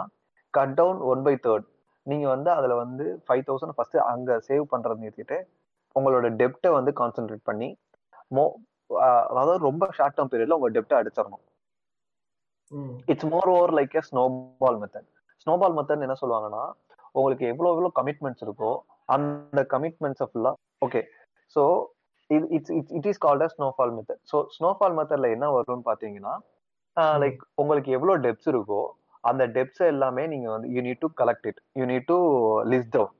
cut 0.54 0.74
down 0.74 0.98
one 1.12 1.22
by 1.22 1.34
third 1.46 1.66
நீங்க 2.06 2.26
வந்து 2.28 2.50
அதுல 2.50 2.74
வந்து 2.74 3.04
ஃபைவ் 3.26 3.44
தௌசண்ட் 3.48 3.74
ஃபர்ஸ்ட் 3.76 3.98
அங்க 4.12 4.38
சேவ் 4.48 4.64
பண்றது 4.72 5.04
நிறுத்திட்டு 5.04 5.38
உங்களோட 5.96 6.26
டெப்டை 6.40 6.70
வந்து 6.70 6.92
கான்சென்ட்ரேட் 7.00 7.44
பண்ணி 7.44 7.68
மோ 8.30 8.44
அதாவது 9.30 9.58
ரொம்ப 9.68 9.84
ஷார்ட் 9.92 10.16
டேர்ம் 10.16 10.30
பீரியட்ல 10.32 10.56
உங்க 10.58 10.70
டெப்டை 10.76 10.96
அடிச்சிடணும். 11.00 11.42
It's 13.12 13.28
moreover 13.48 13.74
like 13.78 13.96
a 13.96 14.02
snowball 14.08 14.78
method 14.82 15.08
snowball 15.46 15.74
method 15.78 16.04
என்ன 16.06 16.16
சொல்லுவாங்கன்னா 16.22 16.62
உங்களுக்கு 17.14 17.44
எவ்வளவு 17.46 17.72
எவ்வளவு 17.74 17.96
கமிட்மெண்ட்ஸ் 17.98 18.44
இருக்கோ 18.46 18.70
அந்த 19.08 19.60
கமிட்மெண்ட்ஸை 19.74 20.26
ஃபுல்லா 20.30 20.52
okay 20.86 21.00
so 21.56 21.64
it's 22.30 22.72
it's 22.78 22.92
it 22.98 23.08
is 23.12 23.22
called 23.26 23.44
a 23.46 23.50
snowfall 23.54 23.92
method 23.96 24.20
so 24.32 24.38
snowfall 24.56 24.96
மெத்தட்ல 24.98 25.30
என்ன 25.36 25.48
வரும்னு 25.56 25.86
பாத்தீங்கன்னா 25.90 26.34
லைக் 27.22 27.40
உங்களுக்கு 27.62 27.90
எவ்வளவு 27.96 28.22
டெப்ஸ் 28.26 28.48
இருக்கோ 28.54 28.82
அந்த 29.24 29.42
டெப்ஸ் 29.56 29.82
எல்லாமே 29.92 30.22
நீங்க 30.26 30.48
வந்து 30.50 30.68
you 30.74 30.80
need 30.86 31.02
to 31.04 31.10
collect 31.20 31.46
it 31.50 31.60
you 31.80 31.84
need 31.92 32.08
to 32.12 32.18
list 32.72 32.94
down 32.96 33.12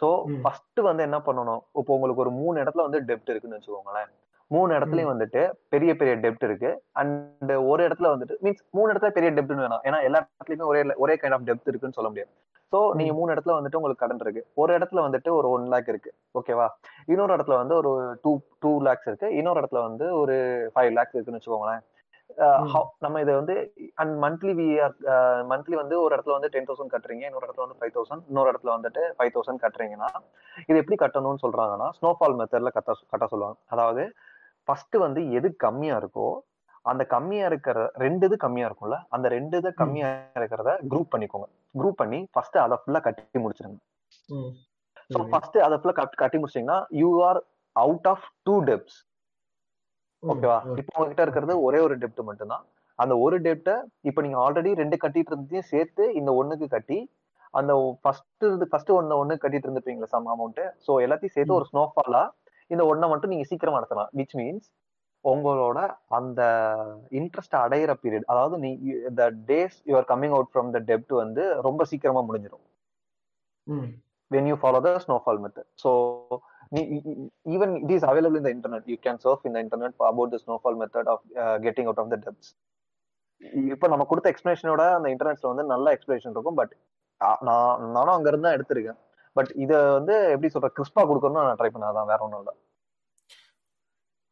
so 0.00 0.08
first 0.42 0.80
வந்து 0.88 1.02
என்ன 1.08 1.18
பண்ணணும்? 1.26 1.62
இப்போ 1.80 1.92
உங்களுக்கு 1.96 2.22
ஒரு 2.24 2.32
மூணு 2.40 2.56
இடத்துல 2.62 2.84
வந்து 2.86 3.00
டெப்ட் 3.08 3.30
இருக்குன்னு 3.32 3.56
வச்சுக்கோங்களேன். 3.58 4.10
மூணு 4.54 4.70
இடத்துலயும் 4.76 5.12
வந்துட்டு 5.12 5.40
பெரிய 5.74 5.90
பெரிய 6.00 6.14
டெப்ட் 6.24 6.44
இருக்கு. 6.48 6.70
அண்ட் 7.00 7.52
ஒரு 7.72 7.80
இடத்துல 7.88 8.12
வந்துட்டு 8.14 8.36
மீன்ஸ் 8.44 8.62
மூணு 8.76 8.88
இடத்துல 8.92 9.10
பெரிய 9.16 9.30
டெப்ட்னு 9.38 9.64
வேணாம். 9.64 9.84
ஏன்னா 9.88 9.98
எல்லா 10.08 10.20
இடத்துலயுமே 10.26 10.68
ஒரே 10.72 10.82
ஒரே 11.04 11.16
கைண்ட் 11.22 11.36
ஆஃப் 11.36 11.46
டெப்த் 11.48 11.70
இருக்குன்னு 11.72 11.98
சொல்ல 11.98 12.10
முடியாது. 12.12 12.32
சோ 12.72 12.78
நீங்க 12.98 13.12
மூணு 13.18 13.30
இடத்துல 13.34 13.56
வந்துட்டு 13.58 13.78
உங்களுக்கு 13.80 14.04
கடன் 14.04 14.24
இருக்கு. 14.24 14.42
ஒரு 14.62 14.72
இடத்துல 14.78 15.04
வந்துட்டு 15.06 15.30
ஒரு 15.40 15.50
ஒன் 15.56 15.68
லேக் 15.74 15.92
இருக்கு. 15.92 16.10
ஓகேவா 16.38 16.66
இன்னொரு 17.12 17.32
இடத்துல 17.36 17.56
வந்து 17.62 17.76
ஒரு 17.80 17.92
டூ 18.24 18.32
டூ 18.64 18.72
லேக்ஸ் 18.88 19.08
இருக்கு. 19.10 19.28
இன்னொரு 19.40 19.60
இடத்துல 19.62 19.82
வந்து 19.88 20.08
ஒரு 20.22 20.36
ஃபைவ் 20.74 20.90
லேக்ஸ் 20.98 21.16
இருக்குன்னு 21.16 21.40
வச்சுக்கோங்களேன். 21.40 21.84
நம்ம 23.04 23.20
இதை 23.24 23.34
வந்து 23.38 23.54
அண்ட் 24.00 24.14
மந்த்லி 24.24 24.52
வி 24.58 24.66
மந்த்லி 25.52 25.76
வந்து 25.80 25.94
ஒரு 26.04 26.12
இடத்துல 26.16 26.36
வந்து 26.36 26.50
டென் 26.54 26.68
தௌசண்ட் 26.68 26.92
கட்டுறீங்க. 26.94 27.24
இன்னொரு 27.28 27.46
இடத்துல 27.46 27.64
வந்து 27.66 27.78
ஃபைவ் 27.80 27.94
தௌசண்ட் 27.96 28.24
இன்னொரு 28.30 28.50
இடத்துல 28.52 28.70
வந்துட்டு 28.76 29.02
ஃபைவ் 29.16 29.32
தௌசண்ட் 29.36 29.62
கட்டுறீங்கன்னா 29.64 30.10
இது 30.68 30.80
எப்படி 30.82 30.98
கட்டணும்னு 31.04 31.42
சொல்றாங்கன்னா 31.44 31.88
ஸ்னோஃபால் 31.98 32.36
மெத்தட்ல 32.40 32.72
கட்ட 32.76 32.94
கட்ட 33.14 33.26
சொல்லுவாங்க. 33.32 33.58
அதாவது 33.74 34.04
ஃபர்ஸ்ட் 34.68 34.96
வந்து 35.06 35.20
எது 35.38 35.48
கம்மியா 35.64 35.96
இருக்கோ 36.02 36.28
அந்த 36.84 37.02
கம்மியா 37.12 37.44
இருக்கிற 37.50 37.78
ரெண்டு 38.04 38.24
இது 38.28 38.36
கம்மியா 38.44 38.66
இருக்கும்ல 38.68 38.96
அந்த 39.14 39.26
ரெண்டு 39.34 39.56
இது 39.60 39.70
கம்மியா 39.80 40.08
இருக்கிறத 40.38 40.70
குரூப் 40.92 41.12
பண்ணிக்கோங்க. 41.14 41.46
குரூப் 41.74 42.00
பண்ணி 42.02 42.18
ஃபர்ஸ்ட் 42.34 42.56
அதை 42.64 42.76
ஃபுல்லா 42.82 43.00
கட்டி 43.06 43.40
முடிச்சிருங்க. 43.44 43.78
ஸோ. 45.10 45.18
ஃபர்ஸ்ட் 45.32 45.58
அதை 45.66 45.76
ஃபுல்லா 45.80 45.94
கட்டி 46.22 46.38
முடிச்சிட்டீங்கன்னா 46.40 46.78
you 47.00 47.10
are 47.28 47.40
out 47.76 48.08
of 48.12 48.26
to 48.46 48.54
debts. 48.70 48.96
ஓகேவா. 50.22 50.58
இப்போ 50.80 50.92
உங்ககிட்ட 50.98 51.24
இருக்கிறது 51.26 51.54
ஒரே 51.66 51.80
ஒரு 51.86 51.94
டெப்ட் 52.02 52.22
மட்டும்தான். 52.30 52.64
அந்த 52.98 53.14
ஒரு 53.24 53.36
டெப்ட 53.46 53.72
இப்போ 54.08 54.20
நீங்க 54.24 54.38
ஆல்ரெடி 54.44 54.70
ரெண்டு 54.82 54.96
கட்டிட்டு 55.02 55.30
இருந்ததையும் 55.32 55.70
சேர்த்து 55.72 56.04
இந்த 56.20 56.30
ஒண்ணுக்கு 56.40 56.68
கட்டி 56.76 56.98
அந்த 57.54 57.72
ஃபர்ஸ்ட் 58.02 58.44
ஃபர்ஸ்ட் 58.70 58.90
ஒன்னு 58.96 59.20
ஒண்ணு 59.22 59.34
கட்டிட்டு 59.42 59.66
இருந்துப்பீங்களா 59.68 60.08
சம் 60.14 60.26
அமௌண்ட் 60.34 60.64
சோ 60.86 60.94
எல்லாத்தையும் 61.04 61.34
சேர்த்து 61.36 61.58
ஒரு 61.58 61.66
ஸ்னோஃபாலா 61.70 62.22
இந்த 62.70 62.82
ஒன்னை 62.84 63.08
மட்டும் 63.08 63.32
நீங்க 63.34 63.46
சீக்கிரமா 63.50 63.78
நடத்தலாம் 63.78 64.10
விச் 64.16 64.36
மீன்ஸ் 64.40 64.66
உங்களோட 65.24 65.78
அந்த 66.18 66.40
இன்ட்ரெஸ்ட் 67.20 67.56
அடையிற 67.62 67.92
பீரியட் 68.02 68.28
அதாவது 68.32 68.58
நீ 68.58 68.70
the 69.14 69.24
days 69.50 69.78
you 69.84 69.94
are 69.96 70.08
coming 70.08 70.34
out 70.36 70.52
from 70.52 70.68
the 70.76 70.80
டெப்ட் 70.90 71.14
வந்து 71.22 71.44
ரொம்ப 71.68 71.84
சீக்கிரமா 71.84 72.22
முடிஞ்சிடும் 72.28 72.64
ம். 73.66 73.88
when 74.30 74.46
you 74.46 74.56
follow 74.56 74.80
the 74.80 74.98
snowfall 74.98 75.38
method. 75.38 75.66
So 75.74 75.90
e- 76.72 76.88
e- 76.96 77.02
e- 77.12 77.28
even 77.46 77.70
it 77.76 77.90
is 77.90 78.02
available 78.02 78.36
in 78.36 78.42
the 78.42 78.50
internet. 78.50 78.82
You 78.86 78.98
can 78.98 79.16
surf 79.18 79.40
in 79.44 79.52
the 79.52 79.60
internet 79.60 79.92
about 80.08 80.30
the 80.30 80.38
snowfall 80.38 80.76
method 80.76 81.06
of 81.06 81.20
uh, 81.36 81.56
getting 81.58 81.86
out 81.86 81.98
of 81.98 82.08
the 82.10 82.18
depths. 82.24 82.48
இப்போ 83.72 83.86
நம்ம 83.88 84.04
கொடுத்த 84.04 84.28
எக்ஸ்பிளேஷனோட 84.32 84.82
அந்த 84.94 85.08
இன்டர்நெட்ல 85.08 85.50
வந்து 85.50 85.64
நல்ல 85.64 85.86
explanation 85.96 86.32
இருக்கும் 86.32 86.58
but 86.60 86.72
நான் 87.40 87.84
நானும் 87.96 88.14
அங்க 88.16 88.28
இருந்து 88.28 88.46
தான் 88.48 88.56
எடுத்திருக்கேன் 88.58 88.98
பட் 89.36 89.50
இத 89.64 89.72
வந்து 89.92 90.14
எப்படி 90.32 90.50
சொல்ற 90.54 90.70
கிறிஸ்பா 90.76 91.02
கொடுக்கணும்னு 91.08 91.42
நான் 91.42 91.60
ட்ரை 91.60 91.70
பண்ணாதான் 91.74 92.10
வேற 92.10 92.20
ஒன்றும் 92.26 92.42
இல்லை. 92.42 92.54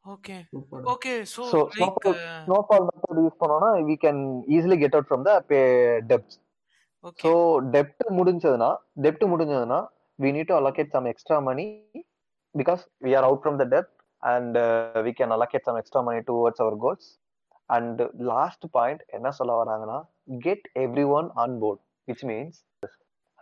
Okay. 0.05 0.35
Okay 0.93 1.13
so 1.27 1.43
snowfall 2.43 2.85
method 2.89 3.21
use 3.21 3.41
பண்ணோம்னா 3.41 3.71
we 3.89 3.97
can 4.05 4.21
easily 4.57 4.77
get 4.83 4.97
out 4.97 5.09
from 5.09 5.25
the 5.25 5.33
okay 7.05 7.23
so 7.25 7.33
டெப்ட் 7.75 8.05
முடிஞ்சதுன்னா 8.19 8.71
டெப்ட் 9.05 9.25
முடிஞ்சதுன்னா 9.33 9.81
we 10.19 10.31
need 10.37 10.51
to 10.51 10.57
allocate 10.59 10.91
some 10.95 11.09
extra 11.11 11.37
money 11.49 11.67
because 12.55 12.83
we 13.05 13.13
are 13.19 13.27
out 13.29 13.43
from 13.43 13.59
the 13.61 13.67
dept 13.75 13.95
and 14.23 14.57
we 15.07 15.13
can 15.19 15.35
allocate 15.37 15.65
some 15.69 15.79
extra 15.81 16.03
money 16.09 16.21
towards 16.29 16.63
our 16.65 16.77
goals 16.85 17.09
and 17.71 18.01
last 18.31 18.65
point 18.75 19.03
என்ன 19.17 19.33
சொல்ல 19.39 19.55
வராங்கன்னா 19.61 19.99
get 20.41 20.67
everyone 21.17 21.29
on 21.43 21.55
board 21.63 21.83
which 22.09 22.25
means 22.25 22.59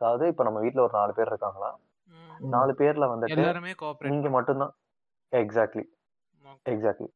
அதாவது 0.05 0.25
இப்போ 0.33 0.45
நம்ம 0.47 0.61
வீட்டில் 0.65 0.85
ஒரு 0.87 0.95
நாலு 0.99 1.13
பேர் 1.19 1.33
இருக்காங்களா 1.33 1.71
நாலு 2.55 2.73
பேர்ல 2.81 3.07
வந்துட்டு 3.13 3.37
நீங்க 4.13 4.31
மட்டும்தான் 4.37 4.75
எக்ஸாக்ட்லி 5.33 5.85
எக்ஸாக்ட்லி 6.67 7.09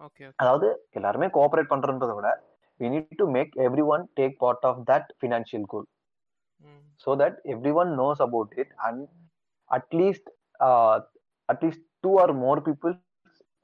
ஓகே 0.00 0.24
அதாவது 0.40 0.68
எல்லாருமே 0.98 1.28
கோஆபரேட் 1.36 1.72
பண்றன்றதை 1.74 2.14
விட 2.18 2.30
we 2.80 2.88
need 2.88 3.12
to 3.18 3.26
make 3.26 3.52
everyone 3.66 4.02
take 4.18 4.34
part 4.38 4.62
of 4.70 4.74
that 4.86 5.04
financial 5.22 5.62
goal 5.72 5.84
so 7.04 7.14
that 7.14 7.36
everyone 7.46 7.90
knows 7.98 8.18
about 8.20 8.50
it 8.56 8.68
and 8.86 8.98
at 9.70 9.86
least 9.92 10.24
uh, 10.60 10.96
at 11.48 11.62
least 11.62 11.80
two 12.04 12.14
or 12.22 12.28
more 12.34 12.58
people 12.60 12.92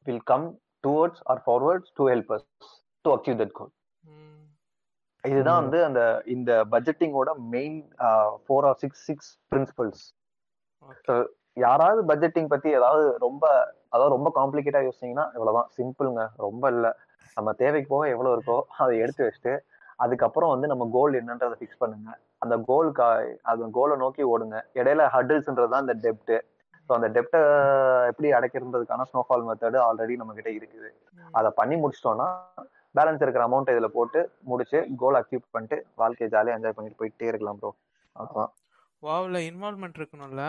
will 0.06 0.22
come 0.22 0.46
towards 0.84 1.20
or 1.26 1.36
forwards 1.48 1.88
to 1.98 2.06
help 2.06 2.30
us 2.30 2.42
to 3.04 3.10
achieve 3.16 3.38
that 3.38 3.52
goal 3.58 3.70
இதுதான் 5.24 5.60
வந்து 5.62 5.78
அந்த 5.88 6.00
இந்த 6.34 6.52
பட்ஜெட்டிங்கோட 6.72 7.30
main 7.54 7.76
four 8.44 8.66
or 8.68 8.78
six 8.82 9.02
six 9.08 9.30
principles 9.50 10.02
யாராவது 11.64 12.00
budgeting 12.10 12.50
பத்தி 12.52 12.68
ஏதாவது 12.78 13.04
ரொம்ப 13.24 13.44
அதாவது 13.94 14.14
ரொம்ப 14.16 14.28
காம்ப்ளிகேட்டா 14.38 14.80
யோசிச்சீங்கன்னா 14.86 15.26
இவ்வளவுதான். 15.36 15.68
சிம்பிளுங்க 15.78 16.22
ரொம்ப 16.46 16.64
இல்ல. 16.74 16.86
நம்ம 17.36 17.52
தேவைக்கு 17.62 17.88
போக 17.92 18.04
எவ்வளவு 18.14 18.34
இருக்கோ 18.36 18.56
அதை 18.82 18.94
எடுத்து 19.04 19.26
வச்சுட்டு 19.26 19.52
அதுக்கப்புறம் 20.04 20.52
வந்து 20.52 20.66
நம்ம 20.72 20.84
கோல் 20.96 21.18
என்னன்றதை 21.20 21.56
ஃபிக்ஸ் 21.58 21.82
பண்ணுங்க. 21.82 22.10
அந்த 22.44 22.54
கோலுக்கு 22.70 23.02
அந்த 23.50 23.66
கோலை 23.76 23.96
நோக்கி 24.04 24.22
ஓடுங்க. 24.34 24.56
இடையில 24.80 25.02
ஹட்டில்ஸ்ன்றது 25.14 25.72
தான் 25.74 25.84
இந்த 25.86 25.96
டெப்ட் 26.06 26.34
ஸோ 26.88 26.92
அந்த 26.98 27.08
டெப்டை 27.16 27.40
எப்படி 28.10 28.28
அடைக்கிறதுக்கான 28.38 29.06
ஸ்னோஃபால் 29.10 29.44
மெத்தடு 29.48 29.78
ஆல்ரெடி 29.88 30.14
நம்ம 30.22 30.32
கிட்ட 30.38 30.50
இருக்குது. 30.58 30.88
அதை 31.38 31.50
பண்ணி 31.60 31.76
முடிச்சிட்டோம்னா 31.82 32.28
பேலன்ஸ் 32.94 33.22
இருக்கிற 33.24 33.42
அமௌண்ட் 33.48 33.72
இதுல 33.74 33.88
போட்டு 33.96 34.20
முடிச்சு 34.50 34.78
கோல் 35.02 35.18
அச்சீவ் 35.20 35.42
பண்ணிட்டு 35.54 35.78
வாழ்க்கையை 36.02 36.28
ஜாலியாக 36.34 36.58
என்ஜாய் 36.58 36.76
பண்ணிட்டு 36.76 37.00
போயிட்டே 37.00 37.30
இருக்கலாம் 37.30 37.60
ப்ரோ 37.62 37.70
அதான் 38.16 38.50
வாவ்ல 39.02 39.38
இன்வால்மெண்ட் 39.50 39.98
இருக்கணும்ல? 40.00 40.42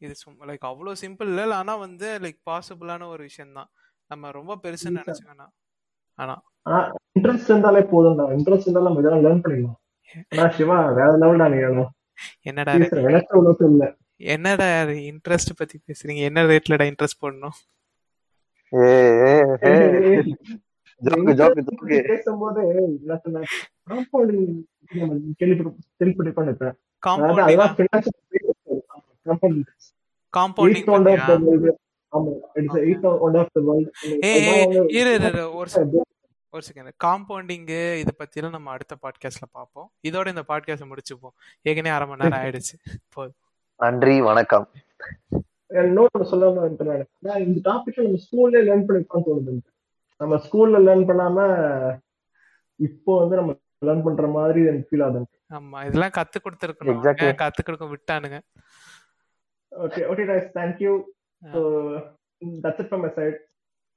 இது 0.00 0.14
லைக் 0.48 0.66
அவ்வளோ 0.70 0.92
சிம்பிள் 1.02 1.30
இல்லை? 1.32 1.44
ஆனா 1.60 1.74
வந்து 1.86 2.08
லைக் 2.24 2.38
பாசிபிளான 2.48 3.08
ஒரு 3.14 3.22
விஷயம் 3.28 3.56
தான் 3.58 3.70
நம்ம 4.10 4.30
ரொம்ப 4.38 4.52
பெருசுன்னு 4.64 5.00
நினைச்சுக்கணும் 5.00 5.52
ஆனா. 6.18 6.34
இன்ட்ரெஸ்ட் 7.16 7.50
இருந்தாலே 7.52 7.82
போதும் 7.92 8.18
தான். 8.20 8.30
இன்ட்ரெஸ்ட் 8.36 8.66
இருந்தாலும் 8.66 8.88
நம்ம 8.88 9.02
இதெல்லாம் 9.02 9.24
லேர்ன் 9.26 9.42
பண்ணிடலாம். 9.44 9.78
ஆனா 10.32 10.46
சிவா 10.58 10.76
வேற 10.98 11.10
லெவல் 11.22 11.42
தான் 11.42 11.52
நீங்க 11.54 11.86
என்னடா 12.50 12.72
அவ்வளவு 13.32 13.66
இல்ல 13.72 13.86
என்னடா 14.34 14.68
இன்ட்ரெஸ்ட் 15.10 15.58
பத்தி 15.58 15.76
பேசுறீங்க? 15.88 16.22
என்ன 16.30 16.44
ரேட்லடா 16.52 16.86
இன்ட்ரெஸ்ட் 16.90 17.22
போடணும்? 17.24 17.56
பேசும்போது 21.00 22.62
கேள்விப்பட்டிருப்பேன் 25.38 26.72
ஒரு 35.52 35.66
செகண்ட் 35.74 35.96
ஒரு 36.50 36.62
செகண்ட் 36.74 36.90
காம்பவுண்டிங் 37.04 37.98
இத 37.98 38.12
பத்திலாம் 38.18 38.50
நம்ம 38.50 38.70
அடுத்த 38.70 38.96
பாட்காஸ்ட்ல 39.02 39.56
பாப்போம் 39.58 39.86
இதோட 40.08 40.28
இந்த 40.28 40.44
பாட்காஸ்ட் 40.48 40.96
முடிச்சுப்போம். 40.96 41.30
ஏற்கனவே 41.62 41.94
அரை 41.94 42.08
மணி 42.08 42.22
நேரம் 42.22 42.38
ஆயிடுச்சு. 42.38 42.96
போதும். 43.08 43.34
நன்றி 43.76 44.20
வணக்கம். 44.20 44.68
சொல்லாம 45.68 46.58
இருந்தேன் 46.58 47.06
நானு. 47.20 47.46
இந்த 47.46 47.70
டாபிக் 47.70 48.02
நம்ம 48.02 48.18
ஸ்கூல்ல 48.18 48.54
லேர்ன் 48.54 48.84
பண்ணிருக்கோம் 48.88 49.22
தோணுது. 49.26 49.77
நம்ம 50.20 50.36
ஸ்கூல்ல 50.44 50.78
லேர்ன் 50.86 51.08
பண்ணாம 51.10 51.38
இப்போ 52.80 53.12
வந்து 53.20 53.36
நம்ம 53.40 53.52
லேர்ன் 53.88 54.04
பண்ற 54.06 54.26
மாதிரி 54.36 54.60
எனக்கு 54.70 54.88
ஃபீல் 54.88 55.04
ஆகுது 55.06 55.26
ஆமா 55.56 55.78
இதெல்லாம் 55.88 56.16
கத்து 56.16 56.38
கொடுத்துருக்கணும். 56.44 57.02
கத்து 57.42 57.62
கொடுக்க 57.62 57.86
விட்டானுங்க. 57.92 58.38
Okay 59.72 60.00
okay 60.10 60.24
guys 60.30 60.46
thank 60.58 60.76
you. 60.84 60.92
Yeah. 61.42 61.52
so 61.52 61.60
that's 62.62 62.80
it 62.82 62.88
from 62.90 63.02
my 63.04 63.12
side. 63.18 63.36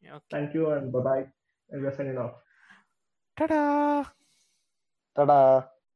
Okay. 0.04 0.32
thank 0.34 0.50
you 0.58 0.64
and 0.76 0.86
bye 0.94 1.04
bye 1.08 1.24
and 1.70 1.80
we're 1.84 1.96
signing 1.98 2.20
off. 2.24 2.34
டடா 3.38 3.60
தடா 5.16 5.38